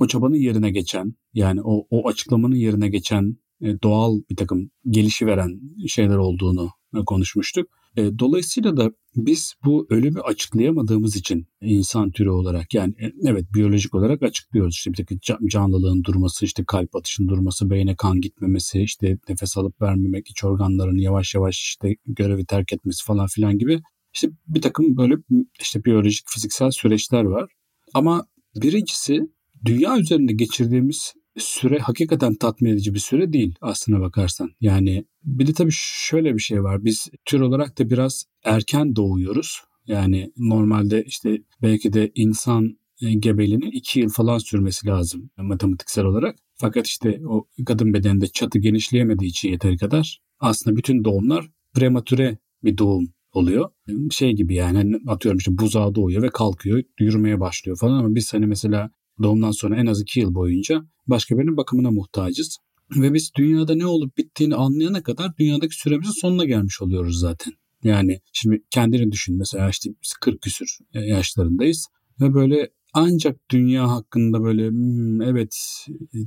o 0.00 0.06
çabanın 0.06 0.34
yerine 0.34 0.70
geçen 0.70 1.14
yani 1.34 1.62
o, 1.62 1.86
o 1.90 2.08
açıklamanın 2.08 2.54
yerine 2.54 2.88
geçen 2.88 3.36
e, 3.60 3.82
doğal 3.82 4.20
bir 4.30 4.36
takım 4.36 4.70
gelişi 4.88 5.26
veren 5.26 5.60
şeyler 5.88 6.16
olduğunu 6.16 6.70
konuşmuştuk. 7.06 7.68
E, 7.96 8.18
dolayısıyla 8.18 8.76
da 8.76 8.92
biz 9.16 9.54
bu 9.64 9.86
ölümü 9.90 10.20
açıklayamadığımız 10.20 11.16
için 11.16 11.46
insan 11.60 12.10
türü 12.10 12.30
olarak 12.30 12.74
yani 12.74 12.94
e, 13.00 13.12
evet 13.24 13.44
biyolojik 13.54 13.94
olarak 13.94 14.22
açıklıyoruz. 14.22 14.74
İşte 14.74 14.90
bir 14.90 14.96
takım 14.96 15.48
canlılığın 15.48 16.04
durması, 16.04 16.44
işte 16.44 16.64
kalp 16.64 16.96
atışının 16.96 17.28
durması, 17.28 17.70
beyne 17.70 17.96
kan 17.96 18.20
gitmemesi, 18.20 18.82
işte 18.82 19.18
nefes 19.28 19.56
alıp 19.56 19.82
vermemek, 19.82 20.30
iç 20.30 20.44
organların 20.44 20.98
yavaş 20.98 21.34
yavaş 21.34 21.60
işte 21.60 21.96
görevi 22.06 22.46
terk 22.46 22.72
etmesi 22.72 23.04
falan 23.04 23.26
filan 23.26 23.58
gibi 23.58 23.80
işte 24.14 24.28
bir 24.46 24.62
takım 24.62 24.96
böyle 24.96 25.14
işte 25.60 25.84
biyolojik, 25.84 26.24
fiziksel 26.28 26.70
süreçler 26.70 27.24
var. 27.24 27.50
Ama 27.94 28.26
birincisi 28.56 29.20
dünya 29.64 29.98
üzerinde 29.98 30.32
geçirdiğimiz 30.32 31.14
süre 31.38 31.78
hakikaten 31.78 32.34
tatmin 32.34 32.70
edici 32.70 32.94
bir 32.94 32.98
süre 32.98 33.32
değil 33.32 33.54
aslına 33.60 34.00
bakarsan. 34.00 34.50
Yani 34.60 35.04
bir 35.24 35.46
de 35.46 35.52
tabii 35.52 35.72
şöyle 35.72 36.34
bir 36.34 36.40
şey 36.40 36.62
var. 36.62 36.84
Biz 36.84 37.08
tür 37.24 37.40
olarak 37.40 37.78
da 37.78 37.90
biraz 37.90 38.24
erken 38.44 38.96
doğuyoruz. 38.96 39.60
Yani 39.86 40.32
normalde 40.36 41.04
işte 41.04 41.38
belki 41.62 41.92
de 41.92 42.10
insan 42.14 42.78
e, 43.02 43.14
gebeliğinin 43.14 43.70
iki 43.70 44.00
yıl 44.00 44.08
falan 44.08 44.38
sürmesi 44.38 44.86
lazım 44.86 45.30
matematiksel 45.36 46.04
olarak. 46.04 46.36
Fakat 46.54 46.86
işte 46.86 47.20
o 47.28 47.46
kadın 47.66 47.94
bedeninde 47.94 48.26
çatı 48.26 48.58
genişleyemediği 48.58 49.30
için 49.30 49.48
yeteri 49.48 49.76
kadar 49.76 50.20
aslında 50.40 50.76
bütün 50.76 51.04
doğumlar 51.04 51.50
prematüre 51.74 52.38
bir 52.64 52.78
doğum 52.78 53.04
oluyor. 53.32 53.70
Şey 54.10 54.32
gibi 54.32 54.54
yani 54.54 54.76
hani 54.76 54.96
atıyorum 55.06 55.38
işte 55.38 55.58
buzağı 55.58 55.94
doğuyor 55.94 56.22
ve 56.22 56.28
kalkıyor, 56.28 56.82
yürümeye 57.00 57.40
başlıyor 57.40 57.78
falan 57.80 57.98
ama 57.98 58.14
biz 58.14 58.34
hani 58.34 58.46
mesela 58.46 58.90
doğumdan 59.22 59.50
sonra 59.50 59.76
en 59.76 59.86
az 59.86 60.00
iki 60.00 60.20
yıl 60.20 60.34
boyunca 60.34 60.82
başka 61.06 61.38
birinin 61.38 61.56
bakımına 61.56 61.90
muhtacız. 61.90 62.58
Ve 62.96 63.14
biz 63.14 63.30
dünyada 63.36 63.74
ne 63.74 63.86
olup 63.86 64.16
bittiğini 64.16 64.54
anlayana 64.54 65.02
kadar 65.02 65.36
dünyadaki 65.38 65.74
süremizin 65.74 66.20
sonuna 66.20 66.44
gelmiş 66.44 66.82
oluyoruz 66.82 67.20
zaten. 67.20 67.52
Yani 67.84 68.20
şimdi 68.32 68.62
kendini 68.70 69.12
düşün 69.12 69.38
mesela 69.38 69.68
işte 69.70 69.90
biz 70.02 70.12
40 70.20 70.42
küsür 70.42 70.78
yaşlarındayız 70.94 71.86
ve 72.20 72.34
böyle 72.34 72.68
ancak 72.94 73.36
dünya 73.50 73.90
hakkında 73.90 74.42
böyle 74.42 74.68
hmm, 74.68 75.22
evet 75.22 75.56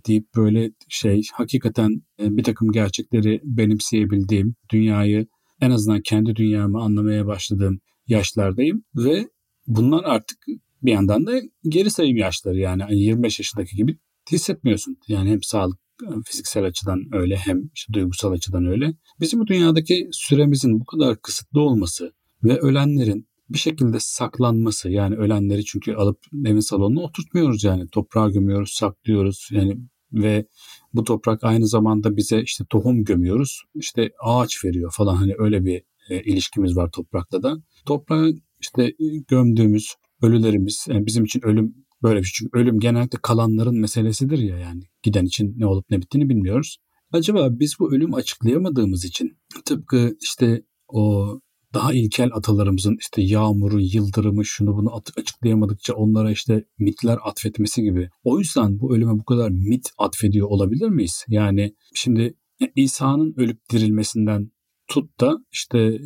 deyip 0.08 0.36
böyle 0.36 0.72
şey 0.90 1.22
hakikaten 1.34 2.02
e, 2.20 2.38
bir 2.38 2.44
takım 2.44 2.72
gerçekleri 2.72 3.42
benimseyebildiğim, 3.44 4.56
dünyayı 4.72 5.28
en 5.62 5.72
azından 5.72 6.02
kendi 6.02 6.36
dünyamı 6.36 6.82
anlamaya 6.82 7.26
başladığım 7.26 7.80
yaşlardayım 8.08 8.84
ve 8.96 9.30
bunlar 9.68 10.04
artık 10.04 10.38
bir 10.84 10.92
yandan 10.92 11.28
da 11.28 11.42
geri 11.64 11.92
sayım 11.92 12.18
yaşları 12.18 12.58
yani 12.58 12.84
25 12.90 13.40
yaşındaki 13.40 13.76
gibi 13.76 13.98
hissetmiyorsun. 14.32 14.98
Yani 15.08 15.30
hem 15.30 15.44
sağlık 15.44 15.80
fiziksel 16.26 16.64
açıdan 16.64 17.00
öyle 17.12 17.36
hem 17.36 17.70
işte 17.76 17.94
duygusal 17.94 18.32
açıdan 18.32 18.66
öyle. 18.66 18.94
Bizim 19.20 19.40
bu 19.40 19.48
dünyadaki 19.48 20.10
süremizin 20.12 20.80
bu 20.80 20.86
kadar 20.86 21.22
kısıtlı 21.22 21.62
olması 21.62 22.14
ve 22.44 22.58
ölenlerin 22.60 23.28
bir 23.50 23.58
şekilde 23.58 23.98
saklanması 24.00 24.90
yani 24.90 25.16
ölenleri 25.16 25.66
çünkü 25.66 25.94
alıp 25.94 26.20
evin 26.46 26.60
salonuna 26.60 27.02
oturtmuyoruz 27.02 27.64
yani 27.64 27.88
toprağa 27.88 28.30
gömüyoruz, 28.30 28.74
saklıyoruz 28.74 29.50
yani 29.52 29.78
ve 30.14 30.46
bu 30.94 31.04
toprak 31.04 31.44
aynı 31.44 31.68
zamanda 31.68 32.18
bize 32.18 32.42
işte 32.42 32.64
tohum 32.70 33.04
gömüyoruz, 33.04 33.64
işte 33.76 34.12
ağaç 34.24 34.66
veriyor 34.66 34.94
falan 34.98 35.16
hani 35.16 35.34
öyle 35.38 35.66
bir 35.66 35.84
e, 36.10 36.22
ilişkimiz 36.24 36.76
var 36.76 36.92
toprakla 36.92 37.44
da. 37.44 37.58
Toprağı 37.86 38.32
işte 38.60 38.94
gömdüğümüz 39.28 39.96
ölülerimiz 40.22 40.86
yani 40.90 41.06
bizim 41.06 41.24
için 41.24 41.42
ölüm 41.46 41.76
böyle 42.04 42.20
bir 42.20 42.26
şey. 42.26 42.34
Çünkü 42.34 42.60
ölüm 42.60 42.80
genellikle 42.80 43.20
kalanların 43.22 43.80
meselesidir 43.80 44.38
ya 44.38 44.58
yani. 44.58 44.84
Giden 45.04 45.26
için 45.26 45.54
ne 45.58 45.66
olup 45.66 45.86
ne 45.90 46.02
bittiğini 46.02 46.30
bilmiyoruz. 46.30 46.78
Acaba 47.12 47.48
biz 47.52 47.76
bu 47.80 47.94
ölüm 47.94 48.14
açıklayamadığımız 48.14 49.06
için 49.06 49.38
tıpkı 49.66 50.18
işte 50.22 50.64
o 50.88 51.28
daha 51.74 51.94
ilkel 51.94 52.30
atalarımızın 52.34 52.98
işte 53.00 53.22
yağmuru, 53.22 53.82
yıldırımı, 53.82 54.46
şunu 54.46 54.78
bunu 54.78 55.02
açıklayamadıkça 55.18 55.94
onlara 55.94 56.32
işte 56.32 56.66
mitler 56.80 57.18
atfetmesi 57.24 57.82
gibi. 57.82 58.10
O 58.24 58.40
yüzden 58.40 58.80
bu 58.80 58.96
ölüme 58.96 59.20
bu 59.20 59.26
kadar 59.26 59.50
mit 59.50 59.90
atfediyor 59.98 60.48
olabilir 60.48 60.90
miyiz? 60.90 61.26
Yani 61.28 61.76
şimdi 61.96 62.34
İsa'nın 62.76 63.34
ölüp 63.38 63.70
dirilmesinden 63.72 64.52
tut 64.88 65.20
da 65.20 65.38
işte 65.52 66.02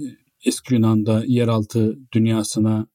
eski 0.46 0.74
Yunan'da 0.74 1.24
yeraltı 1.28 2.00
dünyasına 2.14 2.88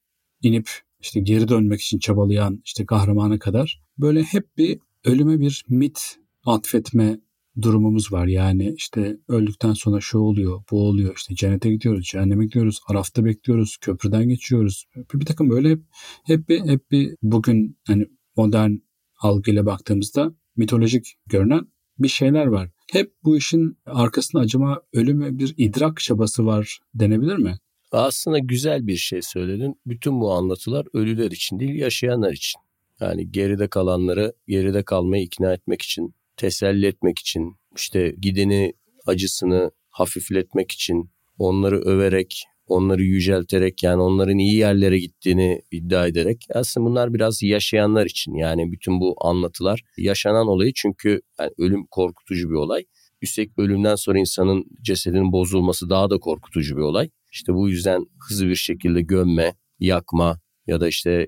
inip 0.43 0.71
işte 1.01 1.21
geri 1.21 1.49
dönmek 1.49 1.81
için 1.81 1.99
çabalayan 1.99 2.63
işte 2.65 2.87
kahramana 2.87 3.39
kadar 3.39 3.83
böyle 3.99 4.23
hep 4.23 4.57
bir 4.57 4.79
ölüme 5.05 5.41
bir 5.41 5.65
mit 5.69 6.19
atfetme 6.45 7.21
durumumuz 7.63 8.13
var. 8.13 8.27
Yani 8.27 8.75
işte 8.77 9.17
öldükten 9.29 9.73
sonra 9.73 10.01
şu 10.01 10.19
oluyor, 10.19 10.63
bu 10.71 10.83
oluyor. 10.83 11.15
İşte 11.17 11.35
cennete 11.35 11.71
gidiyoruz, 11.71 12.07
cehenneme 12.07 12.45
gidiyoruz, 12.45 12.81
arafta 12.89 13.25
bekliyoruz, 13.25 13.77
köprüden 13.81 14.29
geçiyoruz. 14.29 14.87
Bir, 15.15 15.21
bir 15.21 15.27
takım 15.27 15.51
böyle 15.51 15.71
hep 15.71 15.83
hep 16.25 16.49
bir 16.49 16.61
hep 16.61 16.91
bir 16.91 17.15
bugün 17.23 17.79
hani 17.87 18.07
modern 18.37 18.73
algıyla 19.21 19.67
baktığımızda 19.67 20.35
mitolojik 20.57 21.15
görünen 21.27 21.67
bir 21.99 22.09
şeyler 22.09 22.47
var. 22.47 22.71
Hep 22.93 23.13
bu 23.25 23.37
işin 23.37 23.79
arkasında 23.87 24.43
acaba 24.43 24.83
ölüme 24.93 25.39
bir 25.39 25.55
idrak 25.57 26.01
çabası 26.01 26.47
var 26.47 26.81
denebilir 26.95 27.37
mi? 27.37 27.59
Aslında 27.93 28.39
güzel 28.39 28.87
bir 28.87 28.97
şey 28.97 29.23
söyledin. 29.23 29.81
Bütün 29.87 30.21
bu 30.21 30.33
anlatılar 30.33 30.87
ölüler 30.95 31.31
için 31.31 31.61
değil, 31.61 31.75
yaşayanlar 31.75 32.33
için. 32.33 32.61
Yani 33.01 33.33
geride 33.33 33.69
kalanları 33.69 34.33
geride 34.49 34.83
kalmayı 34.83 35.23
ikna 35.23 35.53
etmek 35.53 35.83
için, 35.83 36.15
teselli 36.37 36.87
etmek 36.87 37.19
için, 37.19 37.57
işte 37.77 38.15
gideni 38.21 38.73
acısını 39.07 39.71
hafifletmek 39.91 40.73
için, 40.73 41.11
onları 41.39 41.81
överek, 41.81 42.45
onları 42.67 43.03
yücelterek 43.03 43.83
yani 43.83 44.03
onların 44.03 44.39
iyi 44.39 44.55
yerlere 44.55 44.99
gittiğini 44.99 45.63
iddia 45.71 46.07
ederek 46.07 46.47
aslında 46.55 46.87
bunlar 46.87 47.15
biraz 47.15 47.43
yaşayanlar 47.43 48.07
için 48.07 48.35
yani 48.35 48.73
bütün 48.73 49.01
bu 49.01 49.17
anlatılar 49.21 49.83
yaşanan 49.99 50.47
olayı 50.49 50.73
çünkü 50.77 51.21
yani 51.41 51.51
ölüm 51.59 51.87
korkutucu 51.87 52.51
bir 52.51 52.55
olay. 52.55 52.85
Üstelik 53.23 53.59
ölümden 53.59 53.95
sonra 53.95 54.19
insanın 54.19 54.65
cesedinin 54.83 55.33
bozulması 55.33 55.91
daha 55.91 56.11
da 56.11 56.19
korkutucu 56.19 56.77
bir 56.77 56.83
olay. 56.83 57.11
İşte 57.33 57.55
bu 57.55 57.69
yüzden 57.69 58.07
hızlı 58.29 58.49
bir 58.49 58.55
şekilde 58.55 59.03
gömme, 59.03 59.55
yakma 59.79 60.41
ya 60.67 60.81
da 60.81 60.89
işte 60.89 61.27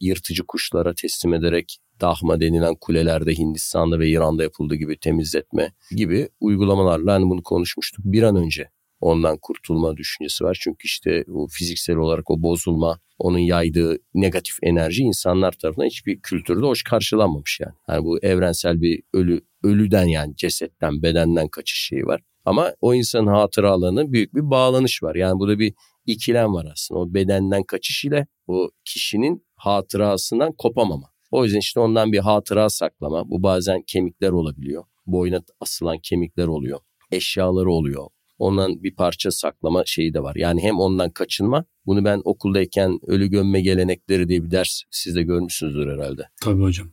yırtıcı 0.00 0.46
kuşlara 0.46 0.94
teslim 0.94 1.34
ederek 1.34 1.78
Dahma 2.00 2.40
denilen 2.40 2.74
kulelerde 2.80 3.34
Hindistan'da 3.34 3.98
ve 3.98 4.08
İran'da 4.08 4.42
yapıldığı 4.42 4.74
gibi 4.74 4.98
temizletme 4.98 5.72
gibi 5.90 6.28
uygulamalarla 6.40 7.14
hani 7.14 7.30
bunu 7.30 7.42
konuşmuştuk. 7.42 8.04
Bir 8.04 8.22
an 8.22 8.36
önce 8.36 8.70
ondan 9.06 9.38
kurtulma 9.42 9.96
düşüncesi 9.96 10.44
var. 10.44 10.58
Çünkü 10.60 10.86
işte 10.86 11.24
o 11.34 11.46
fiziksel 11.50 11.96
olarak 11.96 12.30
o 12.30 12.42
bozulma, 12.42 13.00
onun 13.18 13.38
yaydığı 13.38 13.98
negatif 14.14 14.56
enerji 14.62 15.02
insanlar 15.02 15.52
tarafından 15.52 15.86
hiçbir 15.86 16.20
kültürde 16.20 16.66
hoş 16.66 16.82
karşılanmamış 16.82 17.60
yani. 17.60 17.74
Yani 17.88 18.04
bu 18.04 18.18
evrensel 18.18 18.80
bir 18.80 19.02
ölü 19.12 19.40
ölüden 19.62 20.06
yani 20.06 20.36
cesetten, 20.36 21.02
bedenden 21.02 21.48
kaçış 21.48 21.78
şeyi 21.78 22.06
var. 22.06 22.20
Ama 22.44 22.72
o 22.80 22.94
insanın 22.94 23.26
hatıralarına 23.26 24.12
büyük 24.12 24.34
bir 24.34 24.50
bağlanış 24.50 25.02
var. 25.02 25.14
Yani 25.14 25.38
burada 25.38 25.58
bir 25.58 25.74
ikilem 26.06 26.54
var 26.54 26.66
aslında. 26.72 27.00
O 27.00 27.14
bedenden 27.14 27.62
kaçış 27.62 28.04
ile 28.04 28.26
o 28.46 28.70
kişinin 28.84 29.46
hatırasından 29.56 30.52
kopamama. 30.52 31.10
O 31.30 31.44
yüzden 31.44 31.58
işte 31.58 31.80
ondan 31.80 32.12
bir 32.12 32.18
hatıra 32.18 32.70
saklama. 32.70 33.30
Bu 33.30 33.42
bazen 33.42 33.82
kemikler 33.82 34.30
olabiliyor. 34.30 34.84
Boyuna 35.06 35.40
asılan 35.60 35.98
kemikler 35.98 36.46
oluyor. 36.46 36.80
Eşyaları 37.12 37.70
oluyor. 37.70 38.06
Ondan 38.38 38.82
bir 38.82 38.94
parça 38.94 39.30
saklama 39.30 39.82
şeyi 39.86 40.14
de 40.14 40.22
var. 40.22 40.36
Yani 40.36 40.62
hem 40.62 40.78
ondan 40.78 41.10
kaçınma. 41.10 41.64
Bunu 41.86 42.04
ben 42.04 42.22
okuldayken 42.24 42.98
ölü 43.06 43.26
gömme 43.26 43.60
gelenekleri 43.60 44.28
diye 44.28 44.44
bir 44.44 44.50
ders 44.50 44.82
siz 44.90 45.16
de 45.16 45.22
görmüşsünüzdür 45.22 45.92
herhalde. 45.92 46.22
Tabii 46.42 46.62
hocam. 46.62 46.90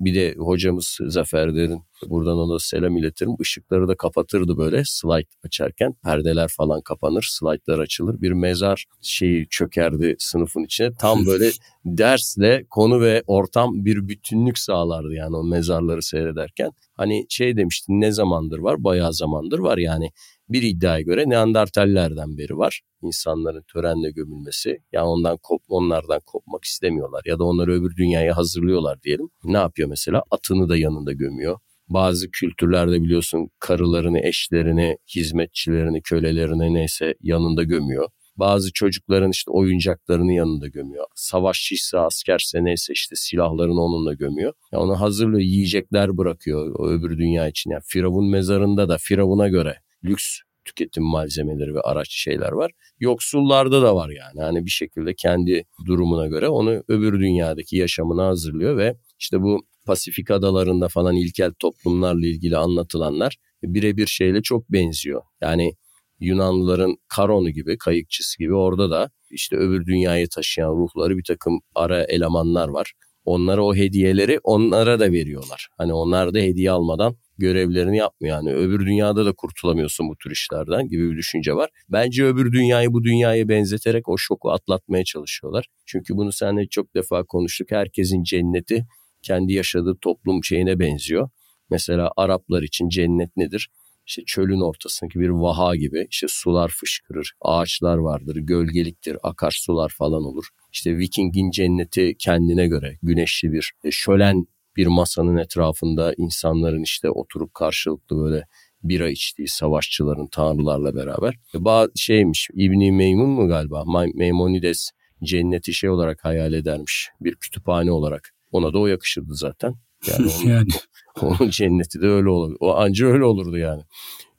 Bir 0.00 0.14
de 0.14 0.34
hocamız 0.38 0.98
Zafer 1.06 1.54
Derin 1.54 1.82
buradan 2.08 2.38
ona 2.38 2.58
selam 2.58 2.96
iletirim. 2.96 3.32
Işıkları 3.40 3.88
da 3.88 3.96
kapatırdı 3.96 4.58
böyle 4.58 4.82
slide 4.86 5.28
açarken. 5.44 5.94
Perdeler 6.04 6.48
falan 6.56 6.80
kapanır, 6.80 7.26
slaytlar 7.30 7.78
açılır. 7.78 8.20
Bir 8.20 8.32
mezar 8.32 8.84
şeyi 9.02 9.46
çökerdi 9.50 10.16
sınıfın 10.18 10.64
içine. 10.64 10.92
Tam 11.00 11.26
böyle 11.26 11.50
dersle 11.84 12.64
konu 12.70 13.00
ve 13.00 13.22
ortam 13.26 13.84
bir 13.84 14.08
bütünlük 14.08 14.58
sağlardı 14.58 15.14
yani 15.14 15.36
o 15.36 15.44
mezarları 15.44 16.02
seyrederken. 16.02 16.70
Hani 16.92 17.26
şey 17.28 17.56
demişti 17.56 17.86
ne 17.88 18.12
zamandır 18.12 18.58
var? 18.58 18.84
Bayağı 18.84 19.14
zamandır 19.14 19.58
var 19.58 19.78
yani. 19.78 20.10
Bir 20.48 20.62
iddiaya 20.62 21.00
göre 21.00 21.28
Neandertallerden 21.28 22.38
beri 22.38 22.58
var 22.58 22.80
insanların 23.04 23.62
törenle 23.72 24.10
gömülmesi. 24.10 24.78
Yani 24.92 25.06
ondan 25.06 25.38
kop, 25.42 25.62
onlardan 25.68 26.20
kopmak 26.26 26.64
istemiyorlar 26.64 27.22
ya 27.26 27.38
da 27.38 27.44
onları 27.44 27.72
öbür 27.72 27.96
dünyaya 27.96 28.36
hazırlıyorlar 28.36 29.02
diyelim. 29.02 29.28
Ne 29.44 29.58
yapıyor 29.58 29.88
mesela? 29.88 30.22
Atını 30.30 30.68
da 30.68 30.76
yanında 30.76 31.12
gömüyor. 31.12 31.58
Bazı 31.88 32.30
kültürlerde 32.30 33.02
biliyorsun 33.02 33.48
karılarını, 33.58 34.20
eşlerini, 34.20 34.96
hizmetçilerini, 35.16 36.02
kölelerini 36.02 36.74
neyse 36.74 37.14
yanında 37.20 37.62
gömüyor. 37.62 38.08
Bazı 38.36 38.72
çocukların 38.72 39.30
işte 39.30 39.50
oyuncaklarını 39.50 40.32
yanında 40.32 40.68
gömüyor. 40.68 41.04
Savaşçıysa, 41.14 42.00
askerse 42.00 42.64
neyse 42.64 42.92
işte 42.92 43.16
silahlarını 43.16 43.80
onunla 43.80 44.14
gömüyor. 44.14 44.52
Yani 44.72 44.82
onu 44.82 45.00
hazırlıyor, 45.00 45.40
yiyecekler 45.40 46.16
bırakıyor 46.18 46.74
o 46.78 46.88
öbür 46.88 47.18
dünya 47.18 47.48
için. 47.48 47.70
Yani 47.70 47.82
Firavun 47.86 48.30
mezarında 48.30 48.88
da 48.88 48.96
Firavun'a 49.00 49.48
göre 49.48 49.83
lüks 50.04 50.38
tüketim 50.64 51.04
malzemeleri 51.04 51.74
ve 51.74 51.80
araç 51.80 52.08
şeyler 52.10 52.52
var. 52.52 52.70
Yoksullarda 53.00 53.82
da 53.82 53.96
var 53.96 54.10
yani. 54.10 54.40
Hani 54.40 54.64
bir 54.64 54.70
şekilde 54.70 55.14
kendi 55.14 55.64
durumuna 55.86 56.26
göre 56.26 56.48
onu 56.48 56.82
öbür 56.88 57.20
dünyadaki 57.20 57.76
yaşamına 57.76 58.26
hazırlıyor 58.26 58.76
ve 58.76 58.96
işte 59.18 59.42
bu 59.42 59.66
Pasifik 59.86 60.30
adalarında 60.30 60.88
falan 60.88 61.16
ilkel 61.16 61.52
toplumlarla 61.58 62.26
ilgili 62.26 62.56
anlatılanlar 62.56 63.36
birebir 63.62 64.06
şeyle 64.06 64.42
çok 64.42 64.72
benziyor. 64.72 65.22
Yani 65.40 65.72
Yunanlıların 66.20 66.96
Karonu 67.08 67.50
gibi, 67.50 67.78
kayıkçısı 67.78 68.38
gibi 68.38 68.54
orada 68.54 68.90
da 68.90 69.10
işte 69.30 69.56
öbür 69.56 69.86
dünyayı 69.86 70.28
taşıyan 70.28 70.70
ruhları 70.70 71.16
bir 71.18 71.24
takım 71.24 71.60
ara 71.74 72.04
elemanlar 72.04 72.68
var. 72.68 72.92
Onlara 73.24 73.64
o 73.64 73.74
hediyeleri 73.74 74.38
onlara 74.44 75.00
da 75.00 75.12
veriyorlar. 75.12 75.68
Hani 75.78 75.92
onlar 75.92 76.34
da 76.34 76.38
hediye 76.38 76.70
almadan 76.70 77.16
görevlerini 77.38 77.96
yapmıyor. 77.96 78.36
Yani 78.36 78.52
öbür 78.52 78.86
dünyada 78.86 79.26
da 79.26 79.32
kurtulamıyorsun 79.32 80.08
bu 80.08 80.16
tür 80.16 80.30
işlerden 80.30 80.88
gibi 80.88 81.10
bir 81.10 81.16
düşünce 81.16 81.54
var. 81.54 81.70
Bence 81.88 82.24
öbür 82.24 82.52
dünyayı 82.52 82.92
bu 82.92 83.04
dünyaya 83.04 83.48
benzeterek 83.48 84.08
o 84.08 84.18
şoku 84.18 84.50
atlatmaya 84.50 85.04
çalışıyorlar. 85.04 85.66
Çünkü 85.86 86.16
bunu 86.16 86.32
seninle 86.32 86.66
çok 86.68 86.94
defa 86.94 87.24
konuştuk. 87.24 87.70
Herkesin 87.70 88.22
cenneti 88.22 88.86
kendi 89.22 89.52
yaşadığı 89.52 89.96
toplum 90.00 90.44
şeyine 90.44 90.78
benziyor. 90.78 91.28
Mesela 91.70 92.10
Araplar 92.16 92.62
için 92.62 92.88
cennet 92.88 93.36
nedir? 93.36 93.68
İşte 94.06 94.22
çölün 94.26 94.60
ortasındaki 94.60 95.20
bir 95.20 95.28
vaha 95.28 95.76
gibi 95.76 96.06
işte 96.10 96.26
sular 96.30 96.68
fışkırır, 96.68 97.32
ağaçlar 97.40 97.96
vardır, 97.96 98.36
gölgeliktir, 98.36 99.16
akarsular 99.22 99.94
falan 99.98 100.24
olur. 100.24 100.44
İşte 100.72 100.98
Viking'in 100.98 101.50
cenneti 101.50 102.14
kendine 102.18 102.66
göre 102.66 102.98
güneşli 103.02 103.52
bir 103.52 103.72
e, 103.84 103.90
şölen 103.90 104.46
bir 104.76 104.86
masanın 104.86 105.36
etrafında 105.36 106.14
insanların 106.16 106.82
işte 106.82 107.10
oturup 107.10 107.54
karşılıklı 107.54 108.16
böyle 108.16 108.44
bira 108.82 109.10
içtiği 109.10 109.48
savaşçıların 109.48 110.26
tanrılarla 110.26 110.94
beraber. 110.94 111.34
Bazı 111.54 111.92
şeymiş 111.96 112.48
İbni 112.54 112.92
Meymun 112.92 113.28
mu 113.28 113.48
galiba? 113.48 113.84
Maimonides 114.14 114.90
cenneti 115.24 115.74
şey 115.74 115.90
olarak 115.90 116.24
hayal 116.24 116.52
edermiş. 116.52 117.08
Bir 117.20 117.34
kütüphane 117.34 117.92
olarak. 117.92 118.34
Ona 118.52 118.72
da 118.72 118.78
o 118.78 118.86
yakışırdı 118.86 119.34
zaten. 119.34 119.74
Yani 120.06 120.32
onun, 120.38 120.50
yani. 120.50 120.68
onun 121.20 121.50
cenneti 121.50 122.02
de 122.02 122.06
öyle 122.06 122.28
olur. 122.28 122.56
O 122.60 122.74
anca 122.76 123.06
öyle 123.06 123.24
olurdu 123.24 123.58
yani. 123.58 123.82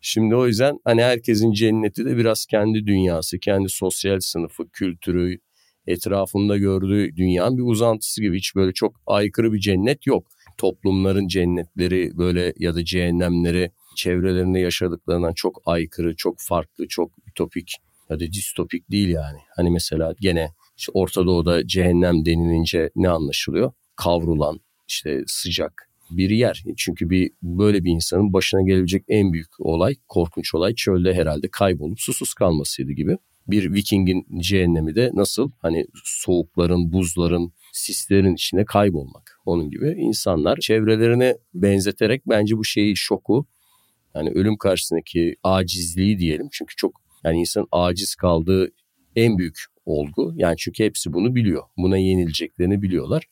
Şimdi 0.02 0.36
o 0.36 0.48
yüzden 0.48 0.80
hani 0.84 1.04
herkesin 1.04 1.52
cenneti 1.52 2.06
de 2.06 2.18
biraz 2.18 2.46
kendi 2.46 2.88
dünyası, 2.88 3.40
kendi 3.40 3.70
sosyal 3.70 4.20
sınıfı, 4.20 4.70
kültürü, 4.70 5.38
etrafında 5.88 6.58
gördüğü 6.58 7.16
dünyanın 7.16 7.58
bir 7.58 7.64
uzantısı 7.64 8.22
gibi. 8.22 8.38
Hiç 8.38 8.56
böyle 8.56 8.74
çok 8.74 8.96
aykırı 9.08 9.54
bir 9.54 9.60
cennet 9.60 10.08
yok. 10.08 10.28
Toplumların 10.58 11.28
cennetleri 11.28 12.18
böyle 12.18 12.54
ya 12.58 12.76
da 12.76 12.86
cehennemleri 12.86 13.72
çevrelerinde 13.96 14.60
yaşadıklarından 14.60 15.34
çok 15.34 15.62
aykırı, 15.66 16.16
çok 16.16 16.36
farklı, 16.40 16.88
çok 16.88 17.12
ütopik 17.28 17.76
ya 18.10 18.20
da 18.20 18.28
distopik 18.28 18.92
değil 18.92 19.10
yani. 19.10 19.38
Hani 19.56 19.72
mesela 19.72 20.14
gene 20.20 20.52
işte 20.78 20.92
Orta 20.94 21.26
Doğu'da 21.26 21.68
cehennem 21.68 22.26
denilince 22.26 22.90
ne 22.96 23.10
anlaşılıyor? 23.10 23.72
Kavrulan, 23.96 24.60
işte 24.88 25.24
sıcak 25.28 25.90
bir 26.12 26.30
yer. 26.30 26.64
Çünkü 26.78 27.10
bir 27.10 27.32
böyle 27.44 27.84
bir 27.84 27.92
insanın 27.92 28.34
başına 28.34 28.62
gelebilecek 28.62 29.04
en 29.08 29.34
büyük 29.34 29.60
olay, 29.60 29.96
korkunç 30.08 30.56
olay 30.56 30.76
çölde 30.76 31.14
herhalde 31.14 31.48
kaybolup 31.52 32.00
susuz 32.00 32.34
kalmasıydı 32.34 32.92
gibi. 32.92 33.18
Bir 33.48 33.74
Viking'in 33.74 34.40
cehennemi 34.40 34.96
de 34.96 35.12
nasıl 35.14 35.52
hani 35.62 35.86
soğukların, 36.04 36.94
buzların, 36.94 37.54
sislerin 37.74 38.34
içine 38.34 38.66
kaybolmak. 38.66 39.40
Onun 39.46 39.70
gibi 39.70 39.96
insanlar 39.98 40.58
çevrelerine 40.58 41.38
benzeterek 41.54 42.22
bence 42.28 42.58
bu 42.58 42.66
şeyi 42.66 42.96
şoku 42.96 43.46
yani 44.16 44.30
ölüm 44.30 44.58
karşısındaki 44.58 45.36
acizliği 45.44 46.20
diyelim. 46.20 46.48
Çünkü 46.52 46.76
çok 46.76 47.02
yani 47.24 47.40
insan 47.40 47.68
aciz 47.72 48.16
kaldığı 48.16 48.72
en 49.16 49.38
büyük 49.38 49.58
olgu. 49.86 50.34
Yani 50.36 50.56
çünkü 50.58 50.84
hepsi 50.84 51.14
bunu 51.14 51.36
biliyor. 51.36 51.64
Buna 51.78 51.98
yenileceklerini 51.98 52.82
biliyorlar. 52.82 53.24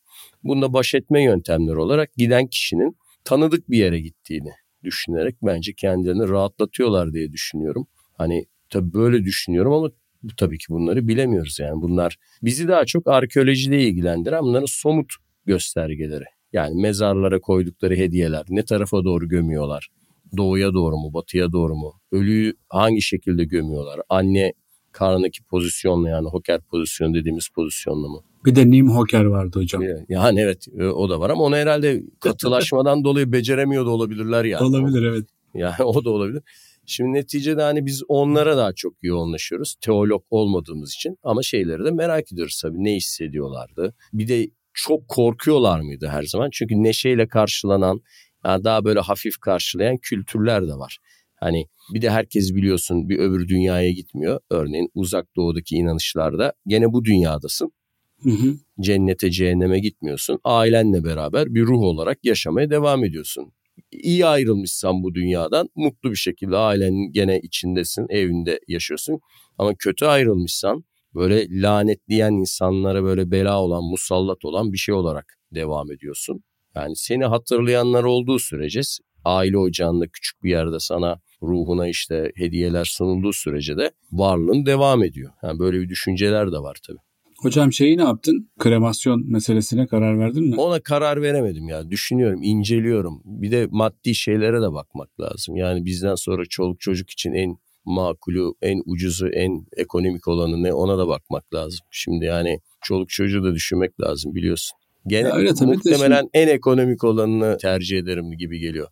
Bununla 0.43 0.73
baş 0.73 0.93
etme 0.93 1.23
yöntemleri 1.23 1.77
olarak 1.77 2.13
giden 2.17 2.47
kişinin 2.47 2.97
tanıdık 3.23 3.69
bir 3.69 3.77
yere 3.77 3.99
gittiğini 3.99 4.51
düşünerek 4.83 5.35
bence 5.43 5.73
kendilerini 5.73 6.29
rahatlatıyorlar 6.29 7.13
diye 7.13 7.31
düşünüyorum. 7.31 7.87
Hani 8.13 8.45
tabii 8.69 8.93
böyle 8.93 9.23
düşünüyorum 9.23 9.73
ama 9.73 9.91
tabii 10.37 10.57
ki 10.57 10.65
bunları 10.69 11.07
bilemiyoruz 11.07 11.59
yani. 11.59 11.81
Bunlar 11.81 12.17
bizi 12.43 12.67
daha 12.67 12.85
çok 12.85 13.07
arkeolojide 13.07 13.87
ilgilendiren 13.87 14.43
bunların 14.43 14.65
somut 14.65 15.13
göstergeleri. 15.45 16.25
Yani 16.53 16.81
mezarlara 16.81 17.39
koydukları 17.39 17.95
hediyeler, 17.95 18.45
ne 18.49 18.65
tarafa 18.65 19.03
doğru 19.03 19.27
gömüyorlar? 19.27 19.89
Doğuya 20.37 20.73
doğru 20.73 20.97
mu, 20.97 21.13
batıya 21.13 21.51
doğru 21.51 21.75
mu? 21.75 21.93
Ölüyü 22.11 22.53
hangi 22.69 23.01
şekilde 23.01 23.45
gömüyorlar? 23.45 23.99
Anne 24.09 24.53
karnındaki 24.91 25.43
pozisyonla 25.43 26.09
yani 26.09 26.27
hoker 26.29 26.61
pozisyonu 26.61 27.13
dediğimiz 27.13 27.49
pozisyonla 27.49 28.07
mı? 28.07 28.19
Bir 28.45 28.55
de 28.55 28.71
Nim 28.71 28.89
Hoker 28.89 29.25
vardı 29.25 29.59
hocam. 29.59 29.83
Yani 30.09 30.39
evet 30.39 30.67
e, 30.79 30.83
o 30.83 31.09
da 31.09 31.19
var 31.19 31.29
ama 31.29 31.43
onu 31.43 31.55
herhalde 31.55 32.03
katılaşmadan 32.19 33.03
dolayı 33.03 33.31
beceremiyor 33.31 33.85
da 33.85 33.89
olabilirler 33.89 34.45
yani. 34.45 34.63
Olabilir 34.63 35.03
evet. 35.03 35.25
Yani 35.53 35.75
o 35.83 36.05
da 36.05 36.09
olabilir. 36.09 36.43
Şimdi 36.85 37.13
neticede 37.13 37.61
hani 37.61 37.85
biz 37.85 38.03
onlara 38.07 38.57
daha 38.57 38.73
çok 38.73 38.93
yoğunlaşıyoruz. 39.01 39.75
Teolog 39.81 40.23
olmadığımız 40.29 40.93
için 40.93 41.17
ama 41.23 41.43
şeyleri 41.43 41.85
de 41.85 41.91
merak 41.91 42.31
ediyoruz 42.31 42.59
tabii. 42.61 42.83
Ne 42.83 42.95
hissediyorlardı? 42.95 43.95
Bir 44.13 44.27
de 44.27 44.49
çok 44.73 45.07
korkuyorlar 45.07 45.79
mıydı 45.79 46.07
her 46.07 46.23
zaman? 46.23 46.49
Çünkü 46.53 46.83
neşeyle 46.83 47.27
karşılanan, 47.27 48.01
yani 48.45 48.63
daha 48.63 48.85
böyle 48.85 48.99
hafif 48.99 49.37
karşılayan 49.37 49.97
kültürler 49.97 50.67
de 50.67 50.73
var. 50.73 50.97
Hani 51.35 51.65
bir 51.93 52.01
de 52.01 52.09
herkes 52.09 52.55
biliyorsun 52.55 53.09
bir 53.09 53.19
öbür 53.19 53.47
dünyaya 53.47 53.91
gitmiyor. 53.91 54.39
Örneğin 54.49 54.89
uzak 54.93 55.35
doğudaki 55.35 55.75
inanışlarda 55.75 56.53
gene 56.67 56.93
bu 56.93 57.05
dünyadasın. 57.05 57.71
Hı 58.23 58.29
hı. 58.29 58.55
Cennete 58.79 59.31
cehenneme 59.31 59.79
gitmiyorsun. 59.79 60.39
Ailenle 60.43 61.03
beraber 61.03 61.45
bir 61.53 61.61
ruh 61.61 61.81
olarak 61.81 62.25
yaşamaya 62.25 62.69
devam 62.69 63.03
ediyorsun. 63.03 63.53
İyi 63.91 64.25
ayrılmışsan 64.25 65.03
bu 65.03 65.15
dünyadan 65.15 65.69
mutlu 65.75 66.11
bir 66.11 66.15
şekilde 66.15 66.57
ailenin 66.57 67.11
gene 67.11 67.39
içindesin, 67.39 68.05
evinde 68.09 68.59
yaşıyorsun. 68.67 69.19
Ama 69.57 69.75
kötü 69.79 70.05
ayrılmışsan 70.05 70.83
böyle 71.15 71.61
lanetleyen 71.61 72.31
insanlara 72.31 73.03
böyle 73.03 73.31
bela 73.31 73.61
olan, 73.61 73.83
musallat 73.83 74.45
olan 74.45 74.73
bir 74.73 74.77
şey 74.77 74.95
olarak 74.95 75.37
devam 75.51 75.91
ediyorsun. 75.91 76.43
Yani 76.75 76.95
seni 76.95 77.25
hatırlayanlar 77.25 78.03
olduğu 78.03 78.39
sürece 78.39 78.81
aile 79.25 79.57
ocağında 79.57 80.07
küçük 80.07 80.43
bir 80.43 80.49
yerde 80.49 80.79
sana 80.79 81.19
ruhuna 81.41 81.87
işte 81.87 82.31
hediyeler 82.35 82.85
sunulduğu 82.85 83.33
sürece 83.33 83.77
de 83.77 83.91
varlığın 84.11 84.65
devam 84.65 85.03
ediyor. 85.03 85.31
Yani 85.43 85.59
böyle 85.59 85.81
bir 85.81 85.89
düşünceler 85.89 86.51
de 86.51 86.57
var 86.57 86.77
tabii. 86.87 87.12
Hocam 87.43 87.73
şeyi 87.73 87.97
ne 87.97 88.03
yaptın? 88.03 88.49
Kremasyon 88.59 89.31
meselesine 89.31 89.87
karar 89.87 90.19
verdin 90.19 90.43
mi? 90.49 90.55
Ona 90.57 90.79
karar 90.79 91.21
veremedim 91.21 91.67
ya. 91.67 91.91
Düşünüyorum, 91.91 92.39
inceliyorum. 92.43 93.21
Bir 93.25 93.51
de 93.51 93.67
maddi 93.71 94.15
şeylere 94.15 94.61
de 94.61 94.73
bakmak 94.73 95.19
lazım. 95.19 95.55
Yani 95.55 95.85
bizden 95.85 96.15
sonra 96.15 96.43
çoluk 96.49 96.79
çocuk 96.79 97.09
için 97.09 97.33
en 97.33 97.57
makulü, 97.85 98.51
en 98.61 98.81
ucuzu, 98.85 99.27
en 99.27 99.65
ekonomik 99.77 100.27
olanı 100.27 100.63
ne 100.63 100.73
ona 100.73 100.97
da 100.97 101.07
bakmak 101.07 101.53
lazım. 101.53 101.79
Şimdi 101.91 102.25
yani 102.25 102.59
çoluk 102.83 103.09
çocuğu 103.09 103.43
da 103.43 103.53
düşünmek 103.53 104.01
lazım 104.01 104.35
biliyorsun. 104.35 104.77
Gene 105.07 105.27
ya 105.27 105.35
öyle, 105.35 105.53
tabii 105.53 105.71
muhtemelen 105.71 106.19
şimdi... 106.19 106.29
en 106.33 106.47
ekonomik 106.47 107.03
olanını 107.03 107.57
tercih 107.57 107.97
ederim 107.97 108.31
gibi 108.31 108.59
geliyor. 108.59 108.87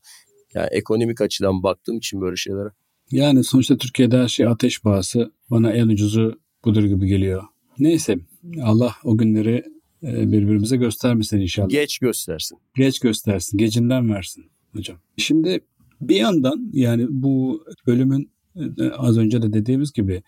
Yani 0.53 0.67
ekonomik 0.71 1.21
açıdan 1.21 1.63
baktığım 1.63 1.97
için 1.97 2.21
böyle 2.21 2.35
şeylere. 2.35 2.69
Yani 3.11 3.43
sonuçta 3.43 3.77
Türkiye'de 3.77 4.17
her 4.17 4.27
şey 4.27 4.47
ateş 4.47 4.81
pahası. 4.81 5.31
Bana 5.51 5.71
en 5.71 5.87
ucuzu 5.87 6.39
budur 6.65 6.83
gibi 6.83 7.07
geliyor. 7.07 7.43
Neyse 7.81 8.15
Allah 8.61 8.95
o 9.03 9.17
günleri 9.17 9.63
e, 10.03 10.31
birbirimize 10.31 10.77
göstermesin 10.77 11.39
inşallah. 11.39 11.69
Geç 11.69 11.99
göstersin. 11.99 12.57
Geç 12.75 12.99
göstersin. 12.99 13.57
Gecinden 13.57 14.09
versin 14.09 14.45
hocam. 14.75 14.97
Şimdi 15.17 15.59
bir 16.01 16.15
yandan 16.15 16.69
yani 16.73 17.05
bu 17.09 17.65
ölümün 17.87 18.31
e, 18.55 18.89
az 18.97 19.17
önce 19.17 19.41
de 19.41 19.53
dediğimiz 19.53 19.93
gibi 19.93 20.23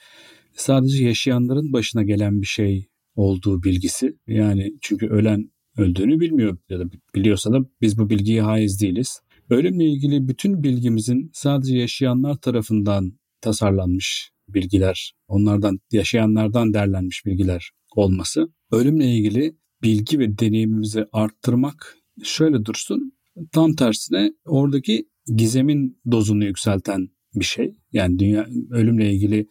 sadece 0.54 1.06
yaşayanların 1.06 1.74
başına 1.74 2.04
gelen 2.04 2.42
bir 2.42 2.48
şey 2.48 2.88
olduğu 3.16 3.64
bilgisi. 3.64 4.18
Yani 4.28 4.74
çünkü 4.82 5.08
ölen 5.08 5.52
öldüğünü 5.78 6.20
bilmiyor 6.20 6.58
ya 6.70 6.80
da 6.80 6.84
biliyorsa 7.16 7.54
da 7.54 7.60
biz 7.82 7.98
bu 7.98 8.10
bilgiye 8.10 8.42
haiz 8.42 8.82
değiliz. 8.82 9.22
Ölümle 9.50 9.86
ilgili 9.86 10.28
bütün 10.28 10.64
bilgimizin 10.64 11.30
sadece 11.34 11.78
yaşayanlar 11.78 12.36
tarafından 12.36 13.14
tasarlanmış 13.42 14.33
bilgiler, 14.48 15.14
onlardan 15.28 15.80
yaşayanlardan 15.92 16.74
derlenmiş 16.74 17.26
bilgiler 17.26 17.72
olması. 17.96 18.48
Ölümle 18.72 19.16
ilgili 19.16 19.56
bilgi 19.84 20.20
ve 20.20 20.38
deneyimimizi 20.38 21.06
arttırmak 21.12 21.98
şöyle 22.24 22.66
dursun. 22.66 23.14
Tam 23.52 23.76
tersine 23.76 24.34
oradaki 24.46 25.06
gizemin 25.36 26.02
dozunu 26.12 26.46
yükselten 26.46 27.10
bir 27.36 27.46
şey. 27.46 27.74
Yani 27.92 28.20
dünya 28.20 28.48
ölümle 28.72 29.14
ilgili 29.14 29.48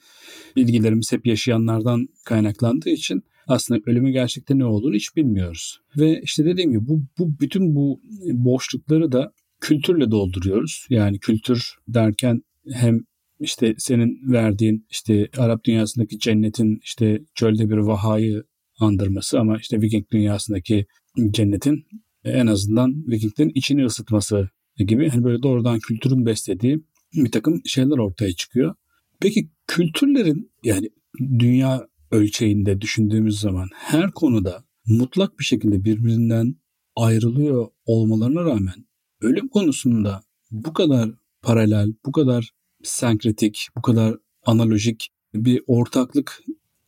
bilgilerimiz 0.57 1.13
hep 1.13 1.27
yaşayanlardan 1.27 2.07
kaynaklandığı 2.25 2.91
için 2.91 3.23
aslında 3.47 3.81
ölümün 3.87 4.13
gerçekten 4.13 4.59
ne 4.59 4.65
olduğunu 4.65 4.95
hiç 4.95 5.17
bilmiyoruz. 5.17 5.81
Ve 5.97 6.21
işte 6.23 6.45
dediğim 6.45 6.71
gibi 6.71 6.89
bu, 6.89 7.03
bu 7.19 7.41
bütün 7.41 7.75
bu 7.75 8.01
boşlukları 8.33 9.13
da 9.13 9.33
kültürle 9.61 10.11
dolduruyoruz. 10.11 10.87
Yani 10.91 11.19
kültür 11.19 11.75
derken 11.89 12.43
hem 12.73 13.01
işte 13.41 13.75
senin 13.79 14.33
verdiğin 14.33 14.87
işte 14.91 15.29
Arap 15.39 15.65
dünyasındaki 15.65 16.19
cennetin 16.19 16.79
işte 16.83 17.23
çölde 17.35 17.71
bir 17.71 17.77
vahayı 17.77 18.45
andırması 18.79 19.41
ama 19.41 19.59
işte 19.59 19.81
Viking 19.81 20.11
dünyasındaki 20.11 20.87
cennetin 21.31 21.85
en 22.25 22.47
azından 22.47 23.05
Vikinglerin 23.07 23.53
içini 23.55 23.85
ısıtması 23.85 24.49
gibi 24.77 25.09
hani 25.09 25.25
böyle 25.25 25.43
doğrudan 25.43 25.79
kültürün 25.79 26.27
beslediği 26.27 26.85
bir 27.15 27.31
takım 27.31 27.61
şeyler 27.67 27.99
ortaya 27.99 28.33
çıkıyor. 28.33 28.75
Peki 29.21 29.51
kültürlerin 29.67 30.51
yani 30.65 30.91
dünya 31.21 31.89
ölçeğinde 32.11 32.81
düşündüğümüz 32.81 33.41
zaman 33.41 33.69
her 33.73 34.11
konuda 34.11 34.65
mutlak 34.87 35.39
bir 35.39 35.45
şekilde 35.45 35.85
birbirinden 35.85 36.57
ayrılıyor 36.97 37.69
olmalarına 37.85 38.45
rağmen 38.45 38.87
ölüm 39.21 39.49
konusunda 39.49 40.23
bu 40.51 40.73
kadar 40.73 41.11
paralel, 41.43 41.93
bu 42.07 42.13
kadar 42.13 42.51
senkretik, 42.83 43.69
bu 43.77 43.83
kadar 43.83 44.17
analojik 44.47 45.09
bir 45.35 45.63
ortaklık 45.67 46.43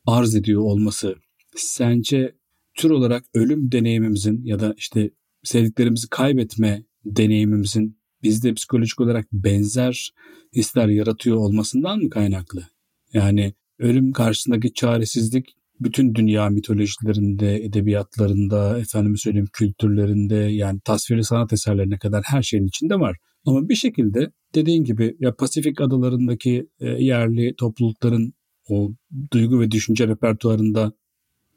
arz 0.06 0.34
ediyor 0.34 0.60
olması 0.60 1.14
sence 1.56 2.34
tür 2.74 2.90
olarak 2.90 3.24
ölüm 3.34 3.72
deneyimimizin 3.72 4.44
ya 4.44 4.60
da 4.60 4.74
işte 4.76 5.10
sevdiklerimizi 5.42 6.08
kaybetme 6.10 6.84
deneyimimizin 7.04 7.98
bizde 8.22 8.54
psikolojik 8.54 9.00
olarak 9.00 9.26
benzer 9.32 10.10
hisler 10.56 10.88
yaratıyor 10.88 11.36
olmasından 11.36 11.98
mı 11.98 12.10
kaynaklı? 12.10 12.66
Yani 13.12 13.54
ölüm 13.78 14.12
karşısındaki 14.12 14.72
çaresizlik 14.72 15.56
bütün 15.80 16.14
dünya 16.14 16.48
mitolojilerinde, 16.48 17.64
edebiyatlarında, 17.64 18.78
efendim 18.78 19.16
söyleyeyim 19.16 19.48
kültürlerinde 19.52 20.34
yani 20.34 20.80
tasvirli 20.80 21.24
sanat 21.24 21.52
eserlerine 21.52 21.98
kadar 21.98 22.22
her 22.26 22.42
şeyin 22.42 22.66
içinde 22.66 23.00
var. 23.00 23.16
Ama 23.46 23.68
bir 23.68 23.74
şekilde 23.74 24.32
dediğin 24.54 24.84
gibi 24.84 25.16
ya 25.20 25.34
Pasifik 25.34 25.80
adalarındaki 25.80 26.68
e, 26.80 26.88
yerli 26.88 27.54
toplulukların 27.56 28.32
o 28.68 28.92
duygu 29.32 29.60
ve 29.60 29.70
düşünce 29.70 30.08
repertuarında 30.08 30.92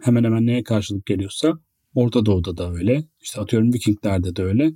hemen 0.01 0.23
hemen 0.23 0.45
neye 0.45 0.63
karşılık 0.63 1.05
geliyorsa 1.05 1.59
Orta 1.95 2.25
Doğu'da 2.25 2.57
da 2.57 2.73
öyle. 2.73 3.07
İşte 3.21 3.41
atıyorum 3.41 3.73
Vikinglerde 3.73 4.35
de 4.35 4.43
öyle. 4.43 4.73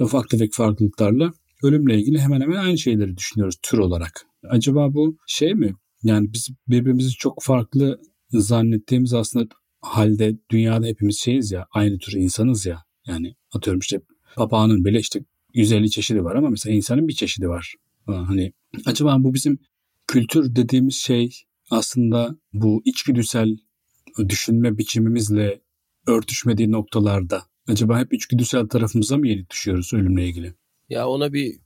Ufak 0.00 0.30
tefek 0.30 0.52
farklılıklarla 0.52 1.32
ölümle 1.62 1.98
ilgili 1.98 2.18
hemen 2.18 2.40
hemen 2.40 2.56
aynı 2.56 2.78
şeyleri 2.78 3.16
düşünüyoruz 3.16 3.56
tür 3.62 3.78
olarak. 3.78 4.26
Acaba 4.48 4.94
bu 4.94 5.16
şey 5.26 5.54
mi? 5.54 5.74
Yani 6.02 6.32
biz 6.32 6.48
birbirimizi 6.68 7.10
çok 7.10 7.42
farklı 7.42 8.00
zannettiğimiz 8.30 9.14
aslında 9.14 9.46
halde 9.80 10.38
dünyada 10.50 10.86
hepimiz 10.86 11.18
şeyiz 11.18 11.52
ya 11.52 11.66
aynı 11.70 11.98
tür 11.98 12.12
insanız 12.12 12.66
ya. 12.66 12.84
Yani 13.06 13.34
atıyorum 13.52 13.80
işte 13.80 14.00
papağanın 14.36 14.84
bile 14.84 14.98
işte 14.98 15.24
150 15.54 15.90
çeşidi 15.90 16.24
var 16.24 16.34
ama 16.34 16.50
mesela 16.50 16.74
insanın 16.74 17.08
bir 17.08 17.12
çeşidi 17.12 17.48
var. 17.48 17.74
Hani 18.06 18.52
acaba 18.86 19.16
bu 19.18 19.34
bizim 19.34 19.58
kültür 20.06 20.56
dediğimiz 20.56 20.94
şey 20.94 21.30
aslında 21.70 22.36
bu 22.52 22.82
içgüdüsel 22.84 23.56
düşünme 24.28 24.78
biçimimizle 24.78 25.60
örtüşmediği 26.06 26.72
noktalarda 26.72 27.42
acaba 27.68 28.00
hep 28.00 28.12
içgüdüsel 28.12 28.66
tarafımıza 28.66 29.16
mı 29.16 29.28
yenik 29.28 29.50
düşüyoruz 29.50 29.94
ölümle 29.94 30.26
ilgili? 30.26 30.54
Ya 30.88 31.08
ona 31.08 31.32
bir 31.32 31.56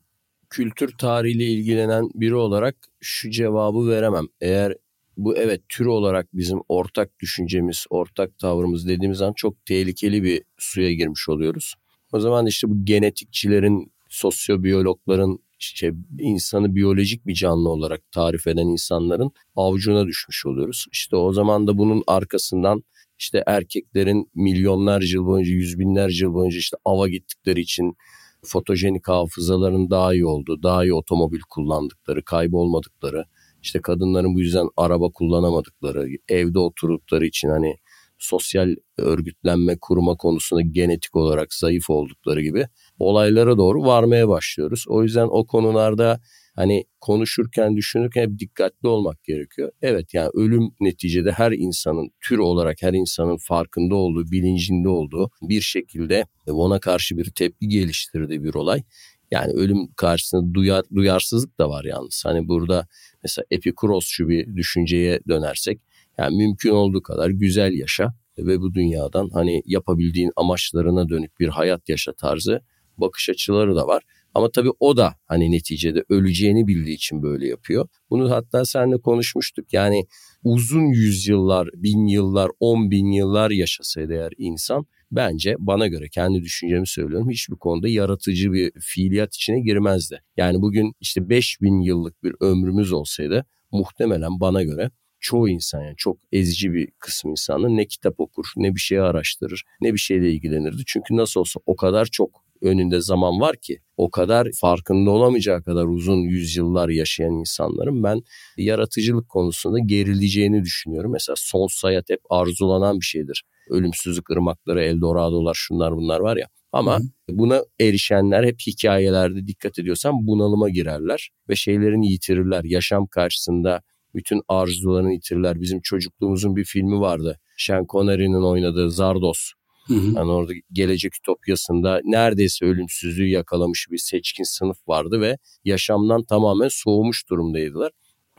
kültür 0.50 0.92
tarihiyle 0.98 1.44
ilgilenen 1.44 2.10
biri 2.14 2.34
olarak 2.34 2.76
şu 3.00 3.30
cevabı 3.30 3.88
veremem. 3.88 4.24
Eğer 4.40 4.74
bu 5.16 5.36
evet 5.36 5.62
tür 5.68 5.86
olarak 5.86 6.28
bizim 6.34 6.58
ortak 6.68 7.20
düşüncemiz, 7.20 7.86
ortak 7.90 8.38
tavrımız 8.38 8.88
dediğimiz 8.88 9.22
an 9.22 9.32
çok 9.36 9.66
tehlikeli 9.66 10.22
bir 10.22 10.42
suya 10.58 10.92
girmiş 10.92 11.28
oluyoruz. 11.28 11.74
O 12.16 12.20
zaman 12.20 12.46
işte 12.46 12.70
bu 12.70 12.84
genetikçilerin, 12.84 13.92
sosyobiyologların, 14.08 15.38
işte 15.58 15.92
insanı 16.18 16.74
biyolojik 16.74 17.26
bir 17.26 17.34
canlı 17.34 17.68
olarak 17.68 18.12
tarif 18.12 18.46
eden 18.46 18.66
insanların 18.66 19.30
avucuna 19.56 20.06
düşmüş 20.06 20.46
oluyoruz. 20.46 20.86
İşte 20.92 21.16
o 21.16 21.32
zaman 21.32 21.66
da 21.66 21.78
bunun 21.78 22.02
arkasından 22.06 22.82
işte 23.18 23.42
erkeklerin 23.46 24.30
milyonlarca 24.34 25.18
yıl 25.18 25.26
boyunca, 25.26 25.52
yüz 25.52 25.78
binlerce 25.78 26.24
yıl 26.24 26.34
boyunca 26.34 26.58
işte 26.58 26.76
ava 26.84 27.08
gittikleri 27.08 27.60
için 27.60 27.96
fotojenik 28.44 29.08
hafızaların 29.08 29.90
daha 29.90 30.14
iyi 30.14 30.26
olduğu, 30.26 30.62
daha 30.62 30.84
iyi 30.84 30.94
otomobil 30.94 31.40
kullandıkları, 31.50 32.24
kaybolmadıkları, 32.24 33.24
işte 33.62 33.80
kadınların 33.80 34.34
bu 34.34 34.40
yüzden 34.40 34.68
araba 34.76 35.10
kullanamadıkları, 35.10 36.08
evde 36.28 36.58
oturdukları 36.58 37.26
için 37.26 37.48
hani 37.48 37.76
sosyal 38.18 38.74
örgütlenme 38.98 39.76
kurma 39.80 40.16
konusunda 40.16 40.62
genetik 40.62 41.16
olarak 41.16 41.54
zayıf 41.54 41.90
oldukları 41.90 42.42
gibi 42.42 42.66
olaylara 42.98 43.58
doğru 43.58 43.82
varmaya 43.82 44.28
başlıyoruz. 44.28 44.84
O 44.88 45.02
yüzden 45.02 45.28
o 45.30 45.46
konularda 45.46 46.20
hani 46.56 46.84
konuşurken, 47.00 47.76
düşünürken 47.76 48.22
hep 48.22 48.38
dikkatli 48.38 48.88
olmak 48.88 49.24
gerekiyor. 49.24 49.72
Evet 49.82 50.14
yani 50.14 50.30
ölüm 50.34 50.70
neticede 50.80 51.32
her 51.32 51.52
insanın 51.52 52.10
tür 52.20 52.38
olarak 52.38 52.82
her 52.82 52.92
insanın 52.92 53.36
farkında 53.36 53.94
olduğu, 53.94 54.30
bilincinde 54.30 54.88
olduğu 54.88 55.30
bir 55.42 55.60
şekilde 55.60 56.24
ona 56.46 56.80
karşı 56.80 57.16
bir 57.16 57.30
tepki 57.30 57.68
geliştirdiği 57.68 58.42
bir 58.42 58.54
olay. 58.54 58.82
Yani 59.30 59.52
ölüm 59.52 59.92
karşısında 59.96 60.54
duyar, 60.54 60.84
duyarsızlık 60.94 61.58
da 61.58 61.68
var 61.68 61.84
yalnız. 61.84 62.22
Hani 62.26 62.48
burada 62.48 62.86
mesela 63.22 63.44
Epikurosçu 63.50 64.28
bir 64.28 64.56
düşünceye 64.56 65.20
dönersek 65.28 65.80
yani 66.18 66.36
mümkün 66.36 66.70
olduğu 66.70 67.02
kadar 67.02 67.30
güzel 67.30 67.72
yaşa 67.72 68.14
ve 68.38 68.60
bu 68.60 68.74
dünyadan 68.74 69.30
hani 69.32 69.62
yapabildiğin 69.66 70.32
amaçlarına 70.36 71.08
dönük 71.08 71.40
bir 71.40 71.48
hayat 71.48 71.88
yaşa 71.88 72.12
tarzı 72.12 72.60
bakış 72.98 73.28
açıları 73.28 73.76
da 73.76 73.86
var. 73.86 74.02
Ama 74.34 74.50
tabii 74.50 74.70
o 74.80 74.96
da 74.96 75.14
hani 75.26 75.52
neticede 75.52 76.04
öleceğini 76.08 76.66
bildiği 76.66 76.94
için 76.94 77.22
böyle 77.22 77.48
yapıyor. 77.48 77.88
Bunu 78.10 78.30
hatta 78.30 78.64
seninle 78.64 79.00
konuşmuştuk. 79.00 79.72
Yani 79.72 80.06
uzun 80.44 80.86
yüzyıllar, 80.86 81.68
bin 81.74 82.06
yıllar, 82.06 82.50
on 82.60 82.90
bin 82.90 83.12
yıllar 83.12 83.50
yaşasaydı 83.50 84.12
eğer 84.12 84.32
insan 84.38 84.86
bence 85.10 85.56
bana 85.58 85.86
göre 85.86 86.08
kendi 86.08 86.42
düşüncemi 86.42 86.86
söylüyorum 86.86 87.30
hiçbir 87.30 87.56
konuda 87.56 87.88
yaratıcı 87.88 88.52
bir 88.52 88.72
fiiliyat 88.80 89.34
içine 89.34 89.60
girmezdi. 89.60 90.22
Yani 90.36 90.62
bugün 90.62 90.92
işte 91.00 91.28
5000 91.28 91.80
yıllık 91.80 92.22
bir 92.22 92.34
ömrümüz 92.40 92.92
olsaydı 92.92 93.46
muhtemelen 93.72 94.40
bana 94.40 94.62
göre 94.62 94.90
çoğu 95.26 95.48
insan 95.48 95.82
yani 95.82 95.94
çok 95.96 96.18
ezici 96.32 96.72
bir 96.72 96.88
kısım 96.98 97.30
insanın 97.30 97.76
ne 97.76 97.86
kitap 97.86 98.20
okur, 98.20 98.46
ne 98.56 98.74
bir 98.74 98.80
şey 98.80 99.00
araştırır, 99.00 99.62
ne 99.80 99.92
bir 99.92 99.98
şeyle 99.98 100.32
ilgilenirdi. 100.32 100.82
Çünkü 100.86 101.16
nasıl 101.16 101.40
olsa 101.40 101.60
o 101.66 101.76
kadar 101.76 102.06
çok 102.06 102.44
önünde 102.62 103.00
zaman 103.00 103.40
var 103.40 103.56
ki 103.56 103.78
o 103.96 104.10
kadar 104.10 104.48
farkında 104.60 105.10
olamayacağı 105.10 105.62
kadar 105.62 105.84
uzun 105.84 106.16
yüzyıllar 106.16 106.88
yaşayan 106.88 107.32
insanların 107.32 108.02
ben 108.02 108.22
yaratıcılık 108.56 109.28
konusunda 109.28 109.78
gerileceğini 109.78 110.64
düşünüyorum. 110.64 111.12
Mesela 111.12 111.36
sonsuz 111.38 111.84
hayat 111.84 112.10
hep 112.10 112.20
arzulanan 112.30 113.00
bir 113.00 113.04
şeydir. 113.04 113.44
Ölümsüzlük 113.70 114.30
ırmakları, 114.30 114.82
Eldorado'lar 114.82 115.54
şunlar 115.54 115.96
bunlar 115.96 116.20
var 116.20 116.36
ya. 116.36 116.46
Ama 116.72 116.98
Hı. 116.98 117.02
buna 117.28 117.62
erişenler 117.80 118.44
hep 118.44 118.56
hikayelerde 118.66 119.46
dikkat 119.46 119.78
ediyorsan 119.78 120.26
bunalıma 120.26 120.68
girerler 120.68 121.30
ve 121.48 121.56
şeylerini 121.56 122.10
yitirirler. 122.12 122.64
Yaşam 122.64 123.06
karşısında 123.06 123.82
bütün 124.16 124.42
arzularını 124.48 125.12
yitirirler. 125.12 125.60
Bizim 125.60 125.80
çocukluğumuzun 125.80 126.56
bir 126.56 126.64
filmi 126.64 127.00
vardı. 127.00 127.40
Sean 127.58 127.86
Connery'nin 127.88 128.42
oynadığı 128.42 128.90
Zardos. 128.90 129.52
Hı 129.86 129.94
hı. 129.94 130.16
Yani 130.16 130.30
orada 130.30 130.52
gelecek 130.72 131.16
ütopyasında 131.16 132.00
neredeyse 132.04 132.64
ölümsüzlüğü 132.64 133.28
yakalamış 133.28 133.86
bir 133.90 133.98
seçkin 133.98 134.44
sınıf 134.44 134.88
vardı 134.88 135.20
ve 135.20 135.38
yaşamdan 135.64 136.24
tamamen 136.24 136.68
soğumuş 136.70 137.30
durumdaydılar. 137.30 137.92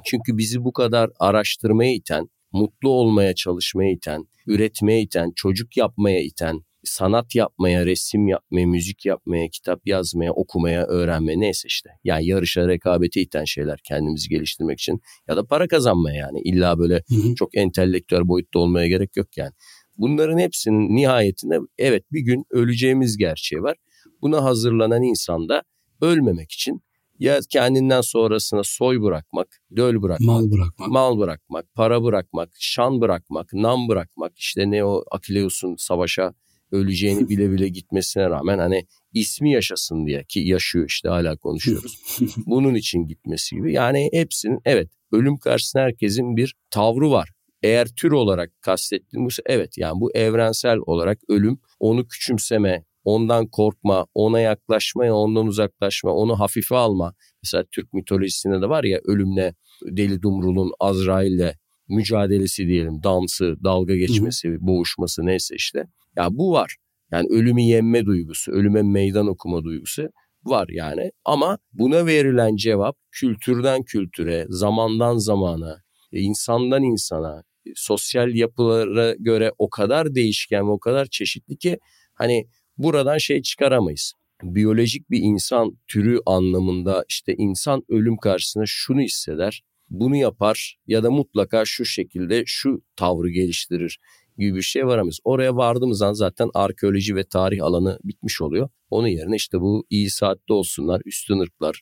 Çünkü 0.05 0.37
bizi 0.37 0.63
bu 0.63 0.73
kadar 0.73 1.09
araştırmaya 1.19 1.93
iten, 1.93 2.29
mutlu 2.51 2.89
olmaya 2.89 3.35
çalışmaya 3.35 3.91
iten, 3.91 4.23
üretmeye 4.47 5.01
iten, 5.01 5.31
çocuk 5.35 5.77
yapmaya 5.77 6.21
iten, 6.23 6.61
sanat 6.87 7.35
yapmaya, 7.35 7.85
resim 7.85 8.27
yapmaya, 8.27 8.67
müzik 8.67 9.05
yapmaya, 9.05 9.49
kitap 9.49 9.87
yazmaya, 9.87 10.31
okumaya, 10.31 10.85
öğrenmeye 10.85 11.39
neyse 11.39 11.67
işte. 11.67 11.89
Yani 12.03 12.25
yarışa, 12.25 12.67
rekabete 12.67 13.21
iten 13.21 13.45
şeyler 13.45 13.79
kendimizi 13.83 14.29
geliştirmek 14.29 14.79
için 14.79 15.01
ya 15.27 15.37
da 15.37 15.45
para 15.45 15.67
kazanmaya 15.67 16.17
yani. 16.17 16.39
illa 16.41 16.79
böyle 16.79 16.93
hı 16.93 17.15
hı. 17.15 17.35
çok 17.35 17.57
entelektüel 17.57 18.27
boyutta 18.27 18.59
olmaya 18.59 18.87
gerek 18.87 19.17
yok 19.17 19.37
yani. 19.37 19.51
Bunların 19.97 20.37
hepsinin 20.37 20.95
nihayetinde 20.95 21.59
evet 21.77 22.03
bir 22.11 22.21
gün 22.21 22.43
öleceğimiz 22.51 23.17
gerçeği 23.17 23.61
var. 23.61 23.77
Buna 24.21 24.43
hazırlanan 24.43 25.03
insan 25.03 25.49
da 25.49 25.63
ölmemek 26.01 26.51
için 26.51 26.81
ya 27.19 27.39
kendinden 27.49 28.01
sonrasına 28.01 28.61
soy 28.63 29.01
bırakmak, 29.01 29.47
döl 29.75 30.01
bırakmak, 30.01 30.27
mal 30.27 30.51
bırakmak, 30.51 30.89
mal 30.89 31.19
bırakmak, 31.19 31.65
para 31.75 32.03
bırakmak, 32.03 32.49
şan 32.59 33.01
bırakmak, 33.01 33.53
nam 33.53 33.87
bırakmak, 33.87 34.37
işte 34.37 34.71
ne 34.71 34.85
o 34.85 35.03
Akileus'un 35.11 35.75
savaşa 35.77 36.33
öleceğini 36.71 37.29
bile 37.29 37.51
bile 37.51 37.67
gitmesine 37.67 38.29
rağmen 38.29 38.59
hani 38.59 38.85
ismi 39.13 39.51
yaşasın 39.51 40.05
diye 40.05 40.23
ki 40.23 40.39
yaşıyor 40.39 40.85
işte 40.87 41.09
hala 41.09 41.37
konuşuyoruz. 41.37 41.99
Bunun 42.45 42.75
için 42.75 43.07
gitmesi 43.07 43.55
gibi. 43.55 43.73
Yani 43.73 44.09
hepsinin 44.13 44.59
evet 44.65 44.89
ölüm 45.11 45.37
karşısında 45.37 45.83
herkesin 45.83 46.37
bir 46.37 46.55
tavrı 46.69 47.11
var. 47.11 47.29
Eğer 47.63 47.87
tür 47.87 48.11
olarak 48.11 48.61
kastettiğimiz 48.61 49.39
evet 49.45 49.77
yani 49.77 50.01
bu 50.01 50.11
evrensel 50.15 50.77
olarak 50.77 51.19
ölüm 51.29 51.59
onu 51.79 52.07
küçümseme, 52.07 52.85
ondan 53.03 53.47
korkma, 53.47 54.05
ona 54.13 54.39
yaklaşma 54.39 55.05
ya 55.05 55.15
ondan 55.15 55.47
uzaklaşma, 55.47 56.11
onu 56.11 56.39
hafife 56.39 56.75
alma. 56.75 57.13
Mesela 57.43 57.63
Türk 57.71 57.93
mitolojisinde 57.93 58.61
de 58.61 58.69
var 58.69 58.83
ya 58.83 58.99
ölümle 59.05 59.55
Deli 59.85 60.21
Dumrul'un 60.21 60.71
Azrail'le 60.79 61.53
mücadelesi 61.89 62.67
diyelim, 62.67 63.03
dansı, 63.03 63.55
dalga 63.63 63.95
geçmesi, 63.95 64.57
boğuşması 64.59 65.25
neyse 65.25 65.55
işte. 65.55 65.87
Ya 66.17 66.27
bu 66.31 66.51
var. 66.51 66.75
Yani 67.11 67.27
ölümü 67.29 67.61
yenme 67.61 68.05
duygusu, 68.05 68.51
ölüme 68.51 68.81
meydan 68.81 69.27
okuma 69.27 69.63
duygusu 69.63 70.09
var 70.43 70.67
yani. 70.71 71.11
Ama 71.25 71.57
buna 71.73 72.05
verilen 72.05 72.55
cevap 72.55 72.97
kültürden 73.11 73.83
kültüre, 73.83 74.45
zamandan 74.49 75.17
zamana, 75.17 75.81
e, 76.11 76.19
insandan 76.19 76.83
insana, 76.83 77.43
e, 77.65 77.69
sosyal 77.75 78.35
yapılara 78.35 79.13
göre 79.19 79.51
o 79.57 79.69
kadar 79.69 80.15
değişken 80.15 80.67
ve 80.67 80.71
o 80.71 80.79
kadar 80.79 81.05
çeşitli 81.05 81.57
ki 81.57 81.77
hani 82.13 82.47
buradan 82.77 83.17
şey 83.17 83.41
çıkaramayız. 83.41 84.13
Biyolojik 84.43 85.11
bir 85.11 85.19
insan 85.21 85.77
türü 85.87 86.19
anlamında 86.25 87.05
işte 87.09 87.35
insan 87.37 87.83
ölüm 87.89 88.17
karşısında 88.17 88.63
şunu 88.67 89.01
hisseder, 89.01 89.63
bunu 89.89 90.15
yapar 90.15 90.77
ya 90.87 91.03
da 91.03 91.11
mutlaka 91.11 91.65
şu 91.65 91.85
şekilde 91.85 92.43
şu 92.45 92.81
tavrı 92.95 93.29
geliştirir 93.29 93.99
gibi 94.37 94.55
bir 94.55 94.61
şey 94.61 94.85
varamayız. 94.85 95.19
Oraya 95.23 95.55
vardığımız 95.55 96.01
an 96.01 96.13
zaten 96.13 96.49
arkeoloji 96.53 97.15
ve 97.15 97.23
tarih 97.23 97.63
alanı 97.63 97.99
bitmiş 98.03 98.41
oluyor. 98.41 98.69
Onun 98.89 99.07
yerine 99.07 99.35
işte 99.35 99.61
bu 99.61 99.85
iyi 99.89 100.09
saatte 100.09 100.53
olsunlar, 100.53 101.01
üstün 101.05 101.39
ırklar, 101.39 101.81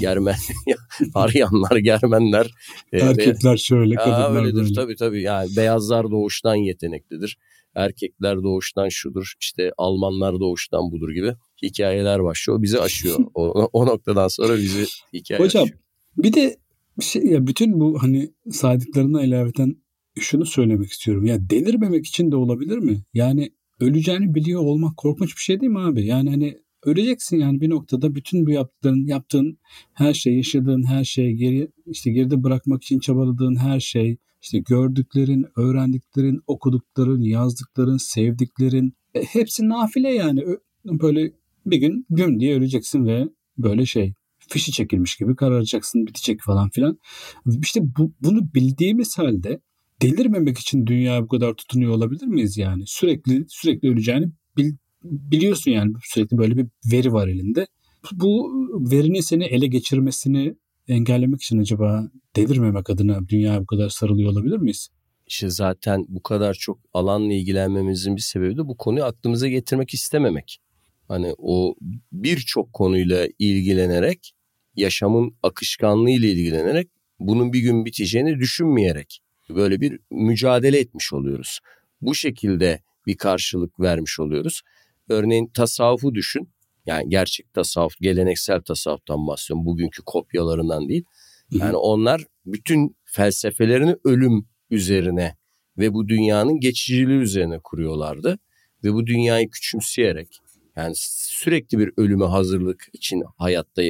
Germen, 0.00 0.34
Aryanlar, 1.14 1.76
Germenler. 1.76 2.50
E, 2.92 2.98
Erkekler 2.98 3.56
şöyle, 3.56 3.94
kadınlar 3.94 4.30
Aa, 4.30 4.34
öyledir, 4.34 4.54
böyle. 4.54 4.74
Tabii 4.74 4.96
tabii 4.96 5.22
yani 5.22 5.56
beyazlar 5.56 6.10
doğuştan 6.10 6.54
yeteneklidir. 6.54 7.38
Erkekler 7.74 8.42
doğuştan 8.42 8.88
şudur, 8.88 9.32
işte 9.40 9.72
Almanlar 9.78 10.40
doğuştan 10.40 10.92
budur 10.92 11.10
gibi 11.10 11.32
hikayeler 11.62 12.24
başlıyor. 12.24 12.62
Bizi 12.62 12.80
aşıyor. 12.80 13.18
o, 13.34 13.68
o 13.72 13.86
noktadan 13.86 14.28
sonra 14.28 14.56
bizi 14.56 14.84
hikaye 15.12 15.40
Hocam 15.40 15.62
aşıyor. 15.64 15.78
bir 16.16 16.32
de 16.32 16.56
şey 17.00 17.24
ya 17.26 17.46
bütün 17.46 17.80
bu 17.80 18.02
hani 18.02 18.32
saydıklarına 18.50 19.22
ilaveten 19.22 19.83
şunu 20.20 20.46
söylemek 20.46 20.90
istiyorum. 20.90 21.26
Ya 21.26 21.50
delirmemek 21.50 22.06
için 22.06 22.32
de 22.32 22.36
olabilir 22.36 22.78
mi? 22.78 23.02
Yani 23.14 23.50
öleceğini 23.80 24.34
biliyor 24.34 24.60
olmak 24.60 24.96
korkunç 24.96 25.36
bir 25.36 25.40
şey 25.40 25.60
değil 25.60 25.72
mi 25.72 25.80
abi? 25.80 26.06
Yani 26.06 26.30
hani 26.30 26.58
öleceksin 26.82 27.36
yani 27.36 27.60
bir 27.60 27.70
noktada 27.70 28.14
bütün 28.14 28.46
bu 28.46 28.50
yaptığın 28.50 29.06
yaptığın 29.06 29.58
her 29.92 30.14
şey, 30.14 30.36
yaşadığın 30.36 30.82
her 30.82 31.04
şey, 31.04 31.32
geri 31.32 31.68
işte 31.86 32.10
geride 32.10 32.42
bırakmak 32.42 32.82
için 32.82 32.98
çabaladığın 32.98 33.56
her 33.56 33.80
şey, 33.80 34.16
işte 34.42 34.58
gördüklerin, 34.58 35.46
öğrendiklerin, 35.56 36.40
okudukların, 36.46 37.22
yazdıkların, 37.22 37.96
sevdiklerin 37.96 38.92
e, 39.14 39.22
hepsi 39.22 39.68
nafile 39.68 40.14
yani. 40.14 40.44
Böyle 40.84 41.32
bir 41.66 41.76
gün 41.76 42.06
güm 42.10 42.40
diye 42.40 42.56
öleceksin 42.56 43.06
ve 43.06 43.28
böyle 43.58 43.86
şey 43.86 44.14
fişi 44.48 44.72
çekilmiş 44.72 45.16
gibi 45.16 45.36
kararacaksın 45.36 46.06
bitecek 46.06 46.40
falan 46.42 46.70
filan. 46.70 46.98
İşte 47.62 47.80
bu, 47.98 48.12
bunu 48.20 48.54
bildiğimiz 48.54 49.18
halde 49.18 49.60
delirmemek 50.02 50.58
için 50.58 50.86
dünya 50.86 51.22
bu 51.22 51.28
kadar 51.28 51.54
tutunuyor 51.54 51.92
olabilir 51.92 52.26
miyiz 52.26 52.56
yani? 52.56 52.82
Sürekli 52.86 53.44
sürekli 53.48 53.90
öleceğini 53.90 54.26
bil, 54.56 54.72
biliyorsun 55.04 55.70
yani 55.70 55.92
sürekli 56.04 56.38
böyle 56.38 56.56
bir 56.56 56.66
veri 56.92 57.12
var 57.12 57.28
elinde. 57.28 57.66
Bu 58.12 58.52
verinin 58.90 59.20
seni 59.20 59.44
ele 59.44 59.66
geçirmesini 59.66 60.54
engellemek 60.88 61.42
için 61.42 61.58
acaba 61.58 62.10
delirmemek 62.36 62.90
adına 62.90 63.28
dünya 63.28 63.60
bu 63.60 63.66
kadar 63.66 63.88
sarılıyor 63.88 64.32
olabilir 64.32 64.56
miyiz? 64.56 64.88
İşte 65.26 65.50
zaten 65.50 66.04
bu 66.08 66.22
kadar 66.22 66.54
çok 66.54 66.78
alanla 66.92 67.32
ilgilenmemizin 67.32 68.16
bir 68.16 68.20
sebebi 68.20 68.56
de 68.56 68.68
bu 68.68 68.76
konuyu 68.76 69.04
aklımıza 69.04 69.48
getirmek 69.48 69.94
istememek. 69.94 70.58
Hani 71.08 71.34
o 71.38 71.74
birçok 72.12 72.72
konuyla 72.72 73.28
ilgilenerek, 73.38 74.32
yaşamın 74.76 75.34
akışkanlığı 75.42 76.10
ile 76.10 76.32
ilgilenerek 76.32 76.88
bunun 77.18 77.52
bir 77.52 77.60
gün 77.60 77.84
biteceğini 77.84 78.38
düşünmeyerek 78.38 79.23
böyle 79.48 79.80
bir 79.80 79.98
mücadele 80.10 80.78
etmiş 80.78 81.12
oluyoruz. 81.12 81.60
Bu 82.00 82.14
şekilde 82.14 82.82
bir 83.06 83.16
karşılık 83.16 83.80
vermiş 83.80 84.20
oluyoruz. 84.20 84.62
Örneğin 85.08 85.50
tasavvufu 85.54 86.14
düşün. 86.14 86.48
Yani 86.86 87.08
gerçek 87.08 87.54
tasavvuf, 87.54 87.94
geleneksel 88.00 88.60
tasavvuftan 88.60 89.26
bahsediyorum. 89.26 89.66
Bugünkü 89.66 90.02
kopyalarından 90.02 90.88
değil. 90.88 91.04
Yani 91.50 91.76
onlar 91.76 92.24
bütün 92.46 92.96
felsefelerini 93.04 93.96
ölüm 94.04 94.48
üzerine 94.70 95.36
ve 95.78 95.94
bu 95.94 96.08
dünyanın 96.08 96.60
geçiciliği 96.60 97.18
üzerine 97.18 97.58
kuruyorlardı. 97.64 98.38
Ve 98.84 98.92
bu 98.92 99.06
dünyayı 99.06 99.50
küçümseyerek 99.50 100.40
yani 100.76 100.92
sürekli 100.96 101.78
bir 101.78 101.92
ölüme 101.96 102.24
hazırlık 102.24 102.88
için 102.92 103.22
hayatta 103.36 103.82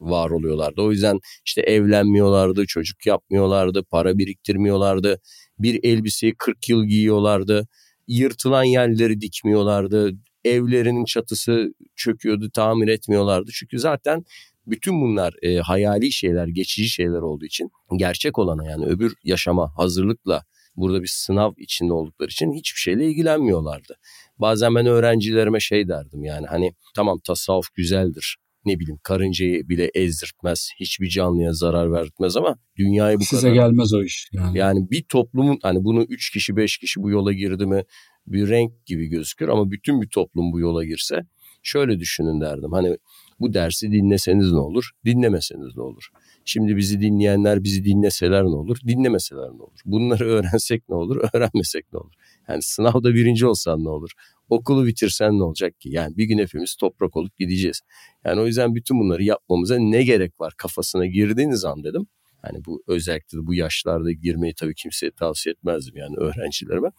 var 0.00 0.30
oluyorlardı. 0.30 0.82
O 0.82 0.90
yüzden 0.90 1.18
işte 1.46 1.60
evlenmiyorlardı, 1.60 2.66
çocuk 2.66 3.06
yapmıyorlardı, 3.06 3.82
para 3.82 4.18
biriktirmiyorlardı. 4.18 5.20
Bir 5.58 5.84
elbiseyi 5.84 6.34
40 6.38 6.68
yıl 6.68 6.84
giyiyorlardı. 6.84 7.68
Yırtılan 8.08 8.64
yerleri 8.64 9.20
dikmiyorlardı. 9.20 10.10
Evlerinin 10.44 11.04
çatısı 11.04 11.74
çöküyordu, 11.96 12.50
tamir 12.50 12.88
etmiyorlardı. 12.88 13.50
Çünkü 13.54 13.78
zaten 13.78 14.24
bütün 14.66 15.00
bunlar 15.00 15.34
e, 15.42 15.58
hayali 15.58 16.12
şeyler, 16.12 16.46
geçici 16.46 16.88
şeyler 16.88 17.20
olduğu 17.20 17.44
için 17.44 17.70
gerçek 17.96 18.38
olana 18.38 18.70
yani 18.70 18.86
öbür 18.86 19.14
yaşama 19.24 19.72
hazırlıkla 19.76 20.44
burada 20.76 21.02
bir 21.02 21.10
sınav 21.12 21.52
içinde 21.56 21.92
oldukları 21.92 22.28
için 22.28 22.52
hiçbir 22.52 22.80
şeyle 22.80 23.06
ilgilenmiyorlardı. 23.06 23.94
Bazen 24.38 24.74
ben 24.74 24.86
öğrencilerime 24.86 25.60
şey 25.60 25.88
derdim 25.88 26.24
yani 26.24 26.46
hani 26.46 26.72
tamam 26.94 27.18
tasavvuf 27.24 27.74
güzeldir 27.74 28.36
ne 28.68 28.78
bileyim 28.80 28.98
karıncayı 29.02 29.68
bile 29.68 29.90
ezdirtmez. 29.94 30.70
Hiçbir 30.80 31.08
canlıya 31.08 31.52
zarar 31.52 31.92
vermez 31.92 32.36
ama 32.36 32.56
dünyayı 32.76 33.18
bu 33.18 33.24
Size 33.24 33.40
kadar... 33.40 33.54
gelmez 33.54 33.94
o 33.94 34.02
iş. 34.02 34.28
Yani. 34.32 34.58
yani 34.58 34.90
bir 34.90 35.02
toplumun 35.02 35.58
hani 35.62 35.84
bunu 35.84 36.02
üç 36.02 36.30
kişi 36.30 36.56
beş 36.56 36.78
kişi 36.78 37.02
bu 37.02 37.10
yola 37.10 37.32
girdi 37.32 37.66
mi 37.66 37.84
bir 38.26 38.48
renk 38.48 38.86
gibi 38.86 39.06
gözükür 39.06 39.48
ama 39.48 39.70
bütün 39.70 40.02
bir 40.02 40.08
toplum 40.08 40.52
bu 40.52 40.60
yola 40.60 40.84
girse 40.84 41.22
şöyle 41.62 42.00
düşünün 42.00 42.40
derdim. 42.40 42.72
Hani 42.72 42.96
bu 43.40 43.54
dersi 43.54 43.92
dinleseniz 43.92 44.52
ne 44.52 44.58
olur, 44.58 44.90
dinlemeseniz 45.04 45.76
ne 45.76 45.82
olur? 45.82 46.08
Şimdi 46.44 46.76
bizi 46.76 47.00
dinleyenler 47.00 47.64
bizi 47.64 47.84
dinleseler 47.84 48.42
ne 48.42 48.56
olur, 48.56 48.76
dinlemeseler 48.86 49.48
ne 49.48 49.62
olur? 49.62 49.80
Bunları 49.84 50.24
öğrensek 50.28 50.88
ne 50.88 50.94
olur, 50.94 51.16
öğrenmesek 51.32 51.92
ne 51.92 51.98
olur? 51.98 52.14
Yani 52.48 52.62
sınavda 52.62 53.14
birinci 53.14 53.46
olsan 53.46 53.84
ne 53.84 53.88
olur? 53.88 54.10
Okulu 54.48 54.86
bitirsen 54.86 55.38
ne 55.38 55.42
olacak 55.42 55.80
ki? 55.80 55.88
Yani 55.92 56.16
bir 56.16 56.24
gün 56.24 56.38
hepimiz 56.38 56.74
toprak 56.74 57.16
olup 57.16 57.36
gideceğiz. 57.36 57.80
Yani 58.24 58.40
o 58.40 58.46
yüzden 58.46 58.74
bütün 58.74 59.00
bunları 59.00 59.22
yapmamıza 59.22 59.78
ne 59.78 60.02
gerek 60.02 60.40
var 60.40 60.54
kafasına 60.56 61.06
girdiğiniz 61.06 61.64
an 61.64 61.84
dedim. 61.84 62.06
Yani 62.44 62.64
bu 62.64 62.82
özellikle 62.86 63.38
bu 63.46 63.54
yaşlarda 63.54 64.12
girmeyi 64.12 64.54
tabii 64.54 64.74
kimseye 64.74 65.10
tavsiye 65.10 65.52
etmezdim 65.52 65.96
yani 65.96 66.16
öğrencilerime. 66.16 66.90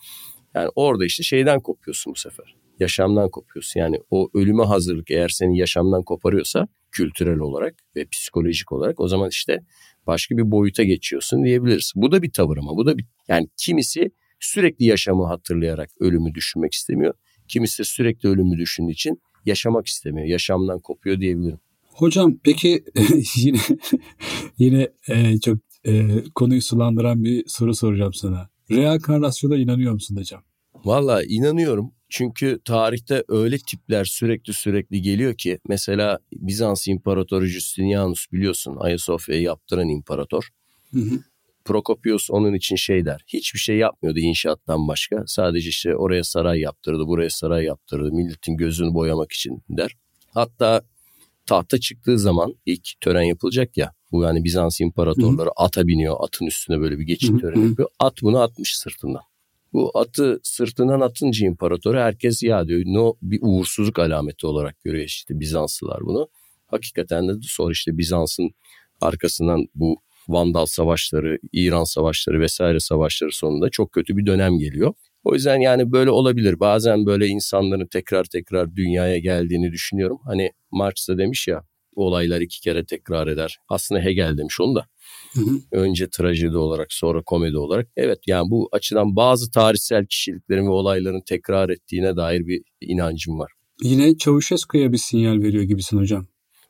Yani 0.54 0.70
orada 0.76 1.06
işte 1.06 1.24
şeyden 1.24 1.60
kopuyorsun 1.60 2.14
bu 2.14 2.20
sefer. 2.20 2.56
Yaşamdan 2.80 3.30
kopuyorsun. 3.30 3.80
Yani 3.80 4.00
o 4.10 4.30
ölüme 4.34 4.64
hazırlık 4.64 5.12
eğer 5.12 5.30
seni 5.30 5.58
yaşamdan 5.58 6.04
koparıyorsa 6.04 6.68
kültürel 6.92 7.40
olarak 7.40 7.76
ve 7.96 8.06
psikolojik 8.06 8.72
olarak 8.72 9.00
o 9.00 9.08
zaman 9.08 9.30
işte 9.30 9.60
başka 10.08 10.38
bir 10.38 10.52
boyuta 10.52 10.84
geçiyorsun 10.84 11.44
diyebiliriz. 11.44 11.94
Bu 11.96 12.12
da 12.12 12.22
bir 12.22 12.32
tavır 12.32 12.58
ama 12.58 12.76
bu 12.76 12.86
da 12.86 12.98
bir 12.98 13.06
yani 13.28 13.48
kimisi 13.58 14.12
sürekli 14.40 14.86
yaşamı 14.86 15.26
hatırlayarak 15.26 15.90
ölümü 16.00 16.34
düşünmek 16.34 16.74
istemiyor. 16.74 17.14
Kimisi 17.48 17.80
de 17.80 17.84
sürekli 17.84 18.30
ölümü 18.30 18.58
düşündüğü 18.58 18.92
için 18.92 19.22
yaşamak 19.46 19.88
istemiyor. 19.88 20.28
Yaşamdan 20.28 20.80
kopuyor 20.80 21.20
diyebilirim. 21.20 21.60
Hocam 21.84 22.38
peki 22.44 22.84
yine 23.36 23.60
yine 24.58 24.90
e, 25.10 25.40
çok 25.40 25.58
e, 25.86 26.24
konuyu 26.36 26.62
sulandıran 26.62 27.24
bir 27.24 27.44
soru 27.48 27.76
soracağım 27.76 28.14
sana. 28.14 28.50
Reenkarnasyona 28.72 29.56
inanıyor 29.58 29.94
musun 29.94 30.16
hocam? 30.16 30.42
Valla 30.86 31.24
inanıyorum. 31.24 31.92
Çünkü 32.10 32.60
tarihte 32.66 33.24
öyle 33.28 33.58
tipler 33.58 34.06
sürekli 34.06 34.54
sürekli 34.54 35.02
geliyor 35.02 35.36
ki 35.36 35.60
mesela 35.68 36.20
Bizans 36.34 36.88
İmparatoru 36.88 37.46
Justinianus 37.46 38.26
biliyorsun 38.32 38.78
Ayasofya'yı 38.80 39.42
yaptıran 39.42 39.90
imparator. 39.90 40.50
Hı 40.94 41.00
hı. 41.00 41.20
Prokopius 41.70 42.30
onun 42.32 42.54
için 42.54 42.76
şey 42.76 43.06
der. 43.06 43.24
Hiçbir 43.28 43.60
şey 43.60 43.78
yapmıyordu 43.78 44.20
inşaattan 44.20 44.88
başka. 44.88 45.24
Sadece 45.28 45.70
işte 45.70 45.96
oraya 45.96 46.24
saray 46.24 46.60
yaptırdı, 46.60 47.08
buraya 47.08 47.30
saray 47.30 47.66
yaptırdı. 47.66 48.12
Milletin 48.12 48.58
gözünü 48.58 48.94
boyamak 48.94 49.32
için 49.32 49.64
der. 49.70 49.96
Hatta 50.34 50.82
tahta 51.46 51.80
çıktığı 51.80 52.20
zaman 52.20 52.56
ilk 52.66 52.88
tören 53.02 53.22
yapılacak 53.22 53.78
ya. 53.78 53.94
Bu 54.12 54.24
yani 54.24 54.44
Bizans 54.44 54.82
imparatorları 54.82 55.46
Hı-hı. 55.46 55.66
ata 55.66 55.88
biniyor. 55.88 56.16
Atın 56.20 56.46
üstüne 56.46 56.80
böyle 56.80 57.00
bir 57.00 57.04
geçit 57.04 57.42
töreni 57.42 57.70
yapıyor. 57.70 57.90
At 58.00 58.14
bunu 58.22 58.42
atmış 58.42 58.78
sırtından. 58.78 59.22
Bu 59.74 59.92
atı 59.94 60.40
sırtından 60.44 61.00
atınca 61.02 61.48
imparatoru 61.48 61.98
herkes 61.98 62.44
ya 62.44 62.68
diyor 62.68 62.82
no 62.86 63.14
bir 63.22 63.40
uğursuzluk 63.42 64.00
alameti 64.00 64.48
olarak 64.48 64.84
görüyor 64.84 65.06
işte 65.06 65.40
Bizanslılar 65.40 66.02
bunu. 66.02 66.30
Hakikaten 66.68 67.28
de 67.28 67.34
sonra 67.42 67.72
işte 67.72 67.98
Bizans'ın 67.98 68.52
arkasından 69.02 69.68
bu 69.76 70.02
Vandal 70.30 70.66
savaşları, 70.66 71.40
İran 71.54 71.84
savaşları 71.84 72.40
vesaire 72.40 72.80
savaşları 72.80 73.32
sonunda 73.32 73.70
çok 73.70 73.92
kötü 73.92 74.18
bir 74.18 74.26
dönem 74.26 74.58
geliyor. 74.58 74.94
O 75.24 75.34
yüzden 75.34 75.60
yani 75.60 75.92
böyle 75.92 76.10
olabilir. 76.10 76.60
Bazen 76.60 77.06
böyle 77.06 77.28
insanların 77.28 77.88
tekrar 77.88 78.24
tekrar 78.24 78.76
dünyaya 78.76 79.18
geldiğini 79.18 79.72
düşünüyorum. 79.72 80.20
Hani 80.26 80.52
Marx 80.72 81.10
da 81.10 81.18
demiş 81.18 81.48
ya 81.48 81.64
olaylar 81.96 82.42
iki 82.42 82.62
kere 82.62 82.86
tekrar 82.86 83.28
eder. 83.28 83.58
Aslında 83.70 84.02
Hegel 84.02 84.38
demiş 84.38 84.60
onu 84.62 84.76
da. 84.76 84.86
Hı 85.34 85.42
hı. 85.42 85.60
Önce 85.72 86.10
trajedi 86.10 86.58
olarak 86.58 86.94
sonra 86.94 87.24
komedi 87.24 87.58
olarak. 87.58 87.88
Evet 87.98 88.20
yani 88.28 88.52
bu 88.52 88.70
açıdan 88.72 89.16
bazı 89.16 89.52
tarihsel 89.52 90.06
kişiliklerin 90.06 90.66
ve 90.66 90.70
olayların 90.70 91.22
tekrar 91.22 91.70
ettiğine 91.70 92.16
dair 92.16 92.48
bir 92.48 92.62
inancım 92.82 93.40
var. 93.40 93.52
Yine 93.84 94.18
Çavuşescu'ya 94.18 94.92
bir 94.92 94.98
sinyal 94.98 95.42
veriyor 95.42 95.64
gibisin 95.64 95.98
hocam. 95.98 96.28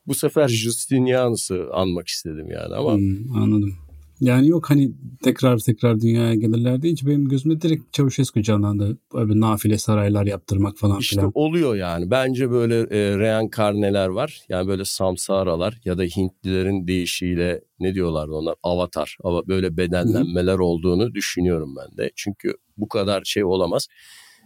Bu 0.09 0.15
sefer 0.15 0.47
Justinianus'ı 0.47 1.67
anmak 1.73 2.07
istedim 2.07 2.47
yani 2.51 2.75
ama. 2.75 2.95
Hmm, 2.95 3.35
anladım. 3.35 3.73
Yani 4.21 4.47
yok 4.47 4.69
hani 4.69 4.91
tekrar 5.23 5.57
tekrar 5.57 6.01
dünyaya 6.01 6.35
gelirler 6.35 6.81
deyince 6.81 7.07
benim 7.07 7.29
gözüme 7.29 7.61
direkt 7.61 7.93
Çavuşescu 7.93 8.41
canlandı. 8.41 8.97
Böyle 9.13 9.39
nafile 9.39 9.77
saraylar 9.77 10.25
yaptırmak 10.25 10.77
falan 10.77 10.99
işte 10.99 11.15
filan. 11.15 11.27
İşte 11.27 11.39
oluyor 11.39 11.75
yani. 11.75 12.11
Bence 12.11 12.51
böyle 12.51 12.79
e, 12.79 13.17
reenkarneler 13.17 14.07
var. 14.07 14.41
Yani 14.49 14.67
böyle 14.67 14.85
samsaralar 14.85 15.79
ya 15.85 15.97
da 15.97 16.03
Hintlilerin 16.03 16.87
deyişiyle 16.87 17.61
ne 17.79 17.93
diyorlardı 17.93 18.31
onlar? 18.31 18.55
Avatar. 18.63 19.17
Böyle 19.47 19.77
bedenlenmeler 19.77 20.53
Hı-hı. 20.53 20.63
olduğunu 20.63 21.13
düşünüyorum 21.13 21.75
ben 21.75 21.97
de. 21.97 22.11
Çünkü 22.15 22.53
bu 22.77 22.87
kadar 22.87 23.23
şey 23.25 23.43
olamaz. 23.43 23.87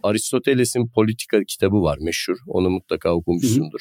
Aristoteles'in 0.02 0.86
politika 0.88 1.44
kitabı 1.44 1.82
var 1.82 1.98
meşhur. 2.00 2.36
Onu 2.46 2.70
mutlaka 2.70 3.14
okumuşsundur. 3.14 3.80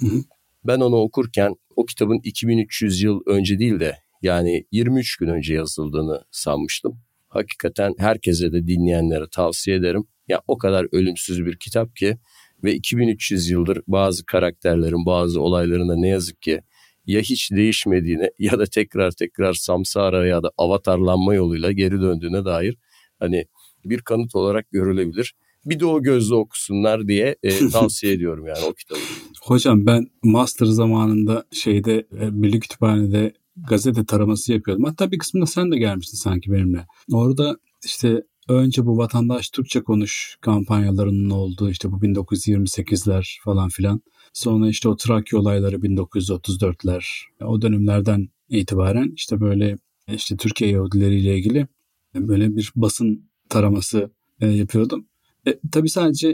Hı 0.00 0.06
hı. 0.06 0.22
Ben 0.64 0.80
onu 0.80 0.96
okurken 0.96 1.54
o 1.76 1.84
kitabın 1.84 2.20
2300 2.24 3.02
yıl 3.02 3.20
önce 3.26 3.58
değil 3.58 3.80
de 3.80 3.98
yani 4.22 4.64
23 4.72 5.16
gün 5.16 5.28
önce 5.28 5.54
yazıldığını 5.54 6.24
sanmıştım. 6.30 7.00
Hakikaten 7.28 7.94
herkese 7.98 8.52
de 8.52 8.66
dinleyenlere 8.66 9.24
tavsiye 9.30 9.76
ederim. 9.76 10.04
Ya 10.28 10.40
o 10.46 10.58
kadar 10.58 10.86
ölümsüz 10.92 11.46
bir 11.46 11.56
kitap 11.56 11.96
ki 11.96 12.18
ve 12.64 12.74
2300 12.74 13.50
yıldır 13.50 13.82
bazı 13.86 14.26
karakterlerin, 14.26 15.06
bazı 15.06 15.40
olaylarında 15.40 15.96
ne 15.96 16.08
yazık 16.08 16.42
ki 16.42 16.60
ya 17.06 17.20
hiç 17.20 17.50
değişmediğine 17.52 18.30
ya 18.38 18.58
da 18.58 18.66
tekrar 18.66 19.10
tekrar 19.10 19.52
samsara 19.52 20.26
ya 20.26 20.42
da 20.42 20.50
avatarlanma 20.58 21.34
yoluyla 21.34 21.72
geri 21.72 22.00
döndüğüne 22.00 22.44
dair 22.44 22.76
hani 23.18 23.44
bir 23.84 24.00
kanıt 24.00 24.34
olarak 24.34 24.70
görülebilir. 24.70 25.34
Bir 25.66 25.80
de 25.80 25.86
o 25.86 26.02
gözle 26.02 26.34
okusunlar 26.34 27.08
diye 27.08 27.36
e, 27.42 27.68
tavsiye 27.72 28.12
ediyorum 28.12 28.46
yani 28.46 28.64
o 28.70 28.72
kitabı. 28.72 28.98
Hocam 29.42 29.86
ben 29.86 30.06
master 30.22 30.66
zamanında 30.66 31.44
şeyde 31.52 32.06
e, 32.20 32.30
Milli 32.30 32.60
Kütüphane'de 32.60 33.32
gazete 33.56 34.04
taraması 34.04 34.52
yapıyordum. 34.52 34.84
Hatta 34.84 35.10
bir 35.10 35.18
kısmında 35.18 35.46
sen 35.46 35.72
de 35.72 35.78
gelmiştin 35.78 36.16
sanki 36.16 36.52
benimle. 36.52 36.86
Orada 37.12 37.56
işte 37.84 38.22
önce 38.48 38.86
bu 38.86 38.98
vatandaş 38.98 39.50
Türkçe 39.50 39.82
konuş 39.82 40.36
kampanyalarının 40.40 41.30
olduğu 41.30 41.70
işte 41.70 41.92
bu 41.92 41.96
1928'ler 41.96 43.38
falan 43.44 43.68
filan. 43.68 44.00
Sonra 44.32 44.68
işte 44.68 44.88
o 44.88 44.96
Trakya 44.96 45.38
olayları 45.38 45.76
1934'ler. 45.76 47.04
O 47.40 47.62
dönemlerden 47.62 48.28
itibaren 48.48 49.12
işte 49.16 49.40
böyle 49.40 49.78
işte 50.08 50.36
Türkiye 50.36 50.70
Yahudileriyle 50.70 51.36
ilgili 51.36 51.66
böyle 52.14 52.56
bir 52.56 52.72
basın 52.76 53.28
taraması 53.48 54.10
e, 54.40 54.46
yapıyordum. 54.46 55.06
E, 55.46 55.58
tabii 55.72 55.88
sadece 55.88 56.28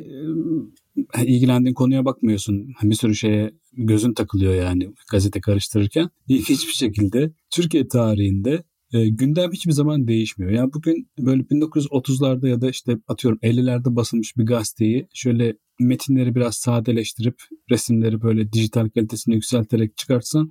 e, 1.18 1.26
ilgilendiğin 1.26 1.74
konuya 1.74 2.04
bakmıyorsun. 2.04 2.74
Bir 2.82 2.94
sürü 2.94 3.14
şeye 3.14 3.50
gözün 3.72 4.14
takılıyor 4.14 4.54
yani 4.54 4.92
gazete 5.10 5.40
karıştırırken. 5.40 6.10
İlginç 6.28 6.68
bir 6.68 6.72
şekilde 6.72 7.32
Türkiye 7.50 7.88
tarihinde 7.88 8.64
e, 8.92 9.08
gündem 9.08 9.52
hiçbir 9.52 9.72
zaman 9.72 10.08
değişmiyor. 10.08 10.52
Yani 10.52 10.72
bugün 10.72 11.08
böyle 11.18 11.42
1930'larda 11.42 12.48
ya 12.48 12.60
da 12.60 12.70
işte 12.70 12.98
atıyorum 13.08 13.38
50'lerde 13.42 13.96
basılmış 13.96 14.36
bir 14.36 14.46
gazeteyi 14.46 15.08
şöyle 15.14 15.56
metinleri 15.80 16.34
biraz 16.34 16.56
sadeleştirip 16.56 17.42
resimleri 17.70 18.22
böyle 18.22 18.52
dijital 18.52 18.88
kalitesini 18.88 19.34
yükselterek 19.34 19.96
çıkartsan 19.96 20.50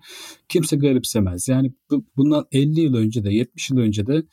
kimse 0.50 0.76
garipsemez. 0.76 1.48
Yani 1.48 1.74
bu, 1.92 2.06
bundan 2.18 2.46
50 2.52 2.80
yıl 2.80 2.94
önce 2.94 3.24
de 3.24 3.34
70 3.34 3.70
yıl 3.70 3.78
önce 3.78 4.08
de 4.08 4.24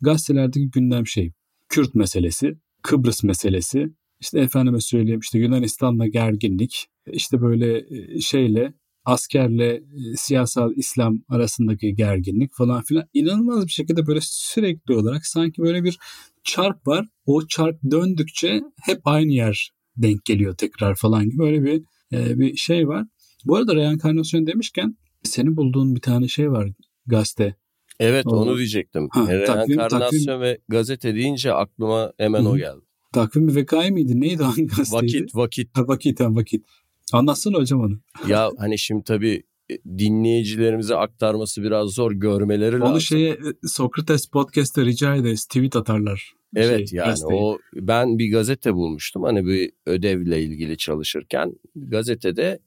gazetelerdeki 0.00 0.70
gündem 0.70 1.06
şey 1.06 1.32
Kürt 1.68 1.94
meselesi, 1.94 2.58
Kıbrıs 2.82 3.24
meselesi, 3.24 3.88
işte 4.20 4.40
efendime 4.40 4.80
söyleyeyim 4.80 5.20
işte 5.20 5.38
Yunanistan'la 5.38 6.06
gerginlik, 6.06 6.86
işte 7.06 7.40
böyle 7.40 7.78
e, 7.78 8.20
şeyle 8.20 8.72
askerle 9.04 9.74
e, 9.74 9.82
siyasal 10.16 10.72
İslam 10.76 11.18
arasındaki 11.28 11.94
gerginlik 11.94 12.54
falan 12.54 12.82
filan 12.82 13.04
inanılmaz 13.14 13.66
bir 13.66 13.72
şekilde 13.72 14.06
böyle 14.06 14.20
sürekli 14.22 14.94
olarak 14.94 15.26
sanki 15.26 15.62
böyle 15.62 15.84
bir 15.84 15.98
çark 16.44 16.86
var. 16.86 17.06
O 17.26 17.46
çark 17.46 17.76
döndükçe 17.90 18.60
hep 18.82 19.00
aynı 19.04 19.32
yer 19.32 19.70
denk 19.96 20.24
geliyor 20.24 20.56
tekrar 20.56 20.94
falan 20.94 21.24
gibi 21.24 21.38
böyle 21.38 21.64
bir 21.64 21.82
e, 22.12 22.38
bir 22.38 22.56
şey 22.56 22.88
var. 22.88 23.06
Bu 23.44 23.56
arada 23.56 23.74
reenkarnasyon 23.74 24.46
demişken 24.46 24.96
senin 25.22 25.56
bulduğun 25.56 25.94
bir 25.94 26.00
tane 26.00 26.28
şey 26.28 26.50
var 26.50 26.68
gazete. 27.06 27.56
Evet 28.00 28.26
o, 28.26 28.30
onu 28.30 28.56
diyecektim. 28.56 29.08
Ha, 29.10 29.26
Reenkarnasyon 29.28 30.26
takvim, 30.26 30.40
ve 30.40 30.58
gazete 30.68 31.14
deyince 31.14 31.52
aklıma 31.52 32.12
hemen 32.18 32.44
hı. 32.44 32.48
o 32.48 32.56
geldi. 32.56 32.80
Takvim 33.12 33.54
Vekai 33.54 33.90
miydi? 33.90 34.20
Neydi 34.20 34.42
hangi 34.42 34.66
gazeteydi? 34.66 35.14
Vakit, 35.14 35.34
vakit. 35.34 35.76
Ha, 35.76 35.88
vakit, 35.88 36.20
ha, 36.20 36.34
vakit. 36.34 36.66
Anlatsana 37.12 37.56
hocam 37.58 37.80
onu. 37.80 37.98
ya 38.28 38.50
hani 38.58 38.78
şimdi 38.78 39.04
tabii 39.04 39.42
e, 39.70 39.74
dinleyicilerimize 39.98 40.94
aktarması 40.96 41.62
biraz 41.62 41.90
zor 41.90 42.12
görmeleri 42.12 42.76
onu 42.76 42.80
lazım. 42.80 42.92
Onu 42.92 43.00
şeye 43.00 43.30
e, 43.30 43.68
Sokrates 43.68 44.26
Podcast'ta 44.26 44.84
rica 44.84 45.14
ederiz 45.14 45.46
tweet 45.46 45.76
atarlar. 45.76 46.32
Evet 46.56 46.88
şey, 46.88 46.96
yani 46.96 47.08
gazeteyi. 47.08 47.40
o 47.40 47.58
ben 47.74 48.18
bir 48.18 48.32
gazete 48.32 48.74
bulmuştum 48.74 49.22
hani 49.22 49.46
bir 49.46 49.70
ödevle 49.86 50.42
ilgili 50.42 50.76
çalışırken 50.76 51.52
gazetede 51.76 52.58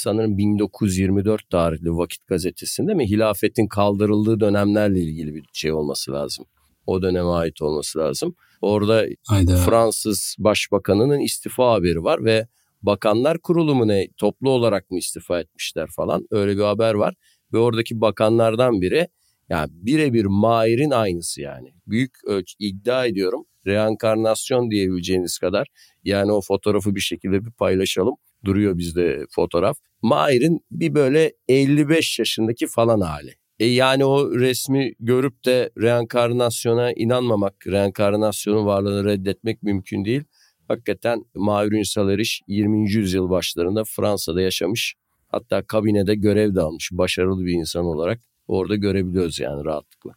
sanırım 0.00 0.38
1924 0.38 1.50
tarihli 1.50 1.96
Vakit 1.96 2.26
gazetesinde 2.26 2.94
mi 2.94 3.10
hilafetin 3.10 3.66
kaldırıldığı 3.66 4.40
dönemlerle 4.40 5.00
ilgili 5.00 5.34
bir 5.34 5.44
şey 5.52 5.72
olması 5.72 6.12
lazım. 6.12 6.46
O 6.86 7.02
döneme 7.02 7.28
ait 7.28 7.62
olması 7.62 7.98
lazım. 7.98 8.34
Orada 8.60 9.04
Hayda. 9.26 9.56
Fransız 9.56 10.36
başbakanının 10.38 11.20
istifa 11.20 11.72
haberi 11.72 12.04
var 12.04 12.24
ve 12.24 12.46
Bakanlar 12.82 13.38
Kurulu 13.38 13.74
mu 13.74 13.88
ne 13.88 14.08
toplu 14.16 14.50
olarak 14.50 14.90
mı 14.90 14.98
istifa 14.98 15.40
etmişler 15.40 15.88
falan 15.96 16.26
öyle 16.30 16.56
bir 16.56 16.62
haber 16.62 16.94
var. 16.94 17.14
ve 17.52 17.58
oradaki 17.58 18.00
bakanlardan 18.00 18.80
biri 18.80 19.08
yani 19.48 19.68
birebir 19.72 20.24
Mahir'in 20.24 20.90
aynısı 20.90 21.40
yani. 21.40 21.74
Büyük 21.86 22.24
ölç 22.24 22.54
iddia 22.58 23.06
ediyorum 23.06 23.44
reenkarnasyon 23.66 24.70
diyebileceğiniz 24.70 25.38
kadar 25.38 25.66
yani 26.04 26.32
o 26.32 26.40
fotoğrafı 26.40 26.94
bir 26.94 27.00
şekilde 27.00 27.44
bir 27.44 27.50
paylaşalım. 27.50 28.14
Duruyor 28.44 28.78
bizde 28.78 29.26
fotoğraf. 29.30 29.78
Mahir'in 30.02 30.60
bir 30.70 30.94
böyle 30.94 31.32
55 31.48 32.18
yaşındaki 32.18 32.66
falan 32.66 33.00
hali. 33.00 33.34
E 33.58 33.66
yani 33.66 34.04
o 34.04 34.38
resmi 34.38 34.92
görüp 35.00 35.44
de 35.44 35.70
reenkarnasyona 35.78 36.92
inanmamak, 36.92 37.66
reenkarnasyonun 37.66 38.66
varlığını 38.66 39.04
reddetmek 39.04 39.62
mümkün 39.62 40.04
değil. 40.04 40.24
Hakikaten 40.68 41.24
Mahir 41.34 41.72
Ünsal 41.72 42.10
Eriş 42.10 42.42
20. 42.46 42.90
yüzyıl 42.92 43.30
başlarında 43.30 43.84
Fransa'da 43.84 44.40
yaşamış. 44.40 44.94
Hatta 45.28 45.62
kabinede 45.62 46.14
görev 46.14 46.54
de 46.54 46.60
almış. 46.60 46.90
Başarılı 46.92 47.44
bir 47.44 47.52
insan 47.52 47.84
olarak 47.84 48.20
orada 48.48 48.76
görebiliyoruz 48.76 49.40
yani 49.40 49.64
rahatlıkla. 49.64 50.12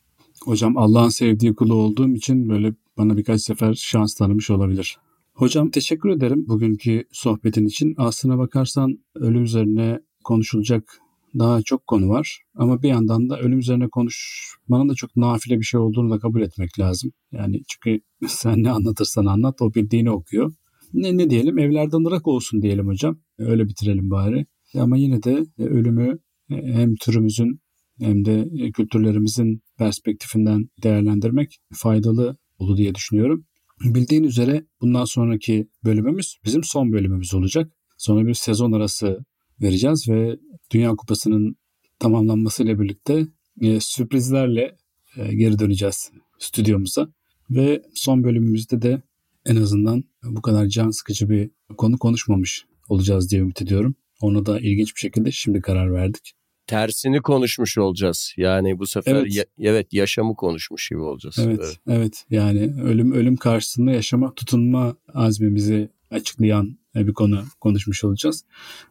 Hocam 0.45 0.77
Allah'ın 0.77 1.09
sevdiği 1.09 1.55
kulu 1.55 1.73
olduğum 1.73 2.15
için 2.15 2.49
böyle 2.49 2.73
bana 2.97 3.17
birkaç 3.17 3.41
sefer 3.41 3.73
şans 3.73 4.15
tanımış 4.15 4.49
olabilir. 4.49 4.97
Hocam 5.41 5.69
teşekkür 5.69 6.09
ederim 6.09 6.45
bugünkü 6.47 7.03
sohbetin 7.11 7.65
için. 7.65 7.93
Aslına 7.97 8.37
bakarsan 8.37 8.99
ölüm 9.15 9.43
üzerine 9.43 9.99
konuşulacak 10.23 10.97
daha 11.39 11.61
çok 11.61 11.87
konu 11.87 12.09
var. 12.09 12.41
Ama 12.55 12.81
bir 12.81 12.89
yandan 12.89 13.29
da 13.29 13.39
ölüm 13.39 13.59
üzerine 13.59 13.87
konuşmanın 13.87 14.89
da 14.89 14.95
çok 14.95 15.15
nafile 15.15 15.59
bir 15.59 15.63
şey 15.63 15.79
olduğunu 15.79 16.11
da 16.11 16.19
kabul 16.19 16.41
etmek 16.41 16.79
lazım. 16.79 17.11
Yani 17.31 17.61
çünkü 17.67 18.01
sen 18.27 18.63
ne 18.63 18.71
anlatırsan 18.71 19.25
anlat 19.25 19.61
o 19.61 19.73
bildiğini 19.73 20.11
okuyor. 20.11 20.53
Ne, 20.93 21.17
ne 21.17 21.29
diyelim 21.29 21.59
evlerden 21.59 22.05
ırak 22.07 22.27
olsun 22.27 22.61
diyelim 22.61 22.87
hocam. 22.87 23.17
Öyle 23.37 23.67
bitirelim 23.67 24.09
bari. 24.09 24.45
Ama 24.75 24.97
yine 24.97 25.23
de 25.23 25.45
ölümü 25.57 26.19
hem 26.49 26.95
türümüzün 26.95 27.59
hem 27.99 28.25
de 28.25 28.49
kültürlerimizin 28.71 29.61
perspektifinden 29.77 30.69
değerlendirmek 30.83 31.59
faydalı 31.73 32.37
olur 32.59 32.77
diye 32.77 32.95
düşünüyorum. 32.95 33.45
Bildiğin 33.83 34.23
üzere 34.23 34.65
bundan 34.81 35.05
sonraki 35.05 35.67
bölümümüz 35.85 36.37
bizim 36.45 36.63
son 36.63 36.91
bölümümüz 36.91 37.33
olacak. 37.33 37.71
Sonra 37.97 38.27
bir 38.27 38.33
sezon 38.33 38.71
arası 38.71 39.25
vereceğiz 39.61 40.09
ve 40.09 40.39
Dünya 40.71 40.95
Kupası'nın 40.95 41.55
tamamlanmasıyla 41.99 42.79
birlikte 42.79 43.27
e, 43.61 43.79
sürprizlerle 43.79 44.75
e, 45.17 45.33
geri 45.35 45.59
döneceğiz 45.59 46.11
stüdyomuza. 46.39 47.13
Ve 47.49 47.81
son 47.93 48.23
bölümümüzde 48.23 48.81
de 48.81 49.01
en 49.45 49.55
azından 49.55 50.03
bu 50.23 50.41
kadar 50.41 50.67
can 50.67 50.89
sıkıcı 50.89 51.29
bir 51.29 51.49
konu 51.77 51.97
konuşmamış 51.97 52.65
olacağız 52.89 53.31
diye 53.31 53.41
ümit 53.41 53.61
ediyorum. 53.61 53.95
Ona 54.21 54.45
da 54.45 54.59
ilginç 54.59 54.95
bir 54.95 54.99
şekilde 54.99 55.31
şimdi 55.31 55.61
karar 55.61 55.93
verdik. 55.93 56.33
Tersini 56.71 57.21
konuşmuş 57.21 57.77
olacağız. 57.77 58.33
Yani 58.37 58.79
bu 58.79 58.87
sefer 58.87 59.15
evet, 59.15 59.35
ya, 59.35 59.45
evet 59.59 59.93
yaşamı 59.93 60.35
konuşmuş 60.35 60.89
gibi 60.89 60.99
olacağız. 60.99 61.35
Evet, 61.39 61.59
evet, 61.59 61.77
evet. 61.87 62.25
Yani 62.29 62.73
ölüm 62.83 63.11
ölüm 63.11 63.35
karşısında 63.35 63.91
yaşama 63.91 64.33
tutunma 64.35 64.95
azmimizi 65.13 65.89
açıklayan 66.11 66.77
bir 66.95 67.13
konu 67.13 67.43
konuşmuş 67.59 68.03
olacağız. 68.03 68.45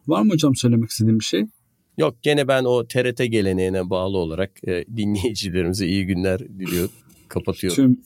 Var 0.07 0.21
mı 0.21 0.33
hocam 0.33 0.55
söylemek 0.55 0.89
istediğim 0.89 1.19
bir 1.19 1.25
şey? 1.25 1.45
Yok 1.97 2.15
gene 2.21 2.47
ben 2.47 2.63
o 2.63 2.87
TRT 2.87 3.17
geleneğine 3.17 3.89
bağlı 3.89 4.17
olarak 4.17 4.51
e, 4.67 4.85
dinleyicilerimize 4.97 5.87
iyi 5.87 6.05
günler 6.05 6.39
diliyorum. 6.39 6.91
Kapatıyorum. 7.27 7.75
Tüm 7.75 8.01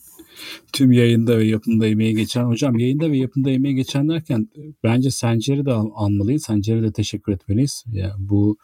tüm 0.72 0.92
yayında 0.92 1.38
ve 1.38 1.44
yapımda 1.44 1.86
emeği 1.86 2.16
geçen 2.16 2.44
hocam 2.44 2.78
yayında 2.78 3.10
ve 3.10 3.18
yapımda 3.18 3.50
emeği 3.50 3.74
geçen 3.74 4.08
derken 4.08 4.48
bence 4.84 5.10
Sencer'i 5.10 5.66
de 5.66 5.72
al, 5.72 5.90
almalıyız. 5.94 6.42
Sencer'e 6.42 6.82
de 6.82 6.92
teşekkür 6.92 7.32
etmeliyiz. 7.32 7.84
Ya 7.86 8.06
yani 8.06 8.28
bu 8.28 8.56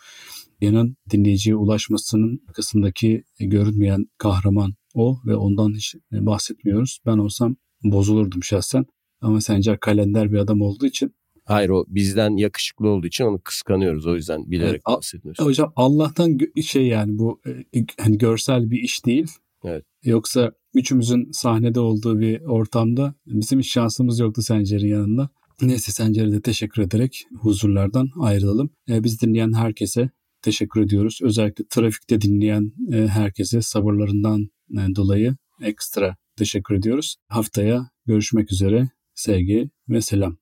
yayının 0.63 0.97
dinleyiciye 1.11 1.57
ulaşmasının 1.57 2.41
arkasındaki 2.49 3.25
görünmeyen 3.41 4.07
kahraman 4.19 4.75
o 4.95 5.19
ve 5.27 5.37
ondan 5.37 5.75
hiç 5.75 5.95
bahsetmiyoruz. 6.13 6.99
Ben 7.07 7.19
olsam 7.19 7.57
bozulurdum 7.85 8.43
şahsen. 8.43 8.85
Ama 9.21 9.41
Sencer 9.41 9.81
kalender 9.81 10.33
bir 10.33 10.39
adam 10.39 10.63
olduğu 10.63 10.87
için 10.87 11.15
Hayır 11.45 11.69
o 11.69 11.85
bizden 11.89 12.37
yakışıklı 12.37 12.89
olduğu 12.89 13.07
için 13.07 13.25
onu 13.25 13.41
kıskanıyoruz. 13.45 14.07
O 14.07 14.15
yüzden 14.15 14.51
bilerek 14.51 14.71
evet, 14.71 14.87
bahsetmiyoruz. 14.87 15.45
Hocam 15.45 15.73
Allah'tan 15.77 16.39
şey 16.63 16.87
yani 16.87 17.19
bu 17.19 17.41
e, 17.47 17.85
hani 18.01 18.19
görsel 18.19 18.71
bir 18.71 18.83
iş 18.83 19.07
değil. 19.07 19.27
Evet. 19.65 19.85
Yoksa 20.05 20.53
üçümüzün 20.75 21.31
sahnede 21.33 21.81
olduğu 21.81 22.21
bir 22.21 22.41
ortamda 22.41 23.15
bizim 23.27 23.59
hiç 23.59 23.73
şansımız 23.73 24.19
yoktu 24.19 24.43
Sencer'in 24.43 24.89
yanında. 24.89 25.29
Neyse 25.63 25.93
Sencer'e 25.93 26.33
de 26.33 26.41
teşekkür 26.41 26.83
ederek 26.83 27.25
huzurlardan 27.41 28.09
ayrılalım. 28.21 28.71
Ee, 28.89 29.05
biz 29.05 29.23
dinleyen 29.23 29.53
herkese 29.53 30.11
teşekkür 30.43 30.81
ediyoruz. 30.81 31.19
Özellikle 31.23 31.65
trafikte 31.71 32.21
dinleyen 32.21 32.73
e, 32.93 33.07
herkese 33.07 33.63
sabırlarından 33.63 34.49
e, 34.73 34.95
dolayı 34.97 35.37
ekstra 35.63 36.17
teşekkür 36.37 36.75
ediyoruz. 36.75 37.17
Haftaya 37.29 37.91
görüşmek 38.07 38.53
üzere. 38.53 38.89
Sevgi 39.15 39.71
ve 39.89 40.01
selam. 40.01 40.42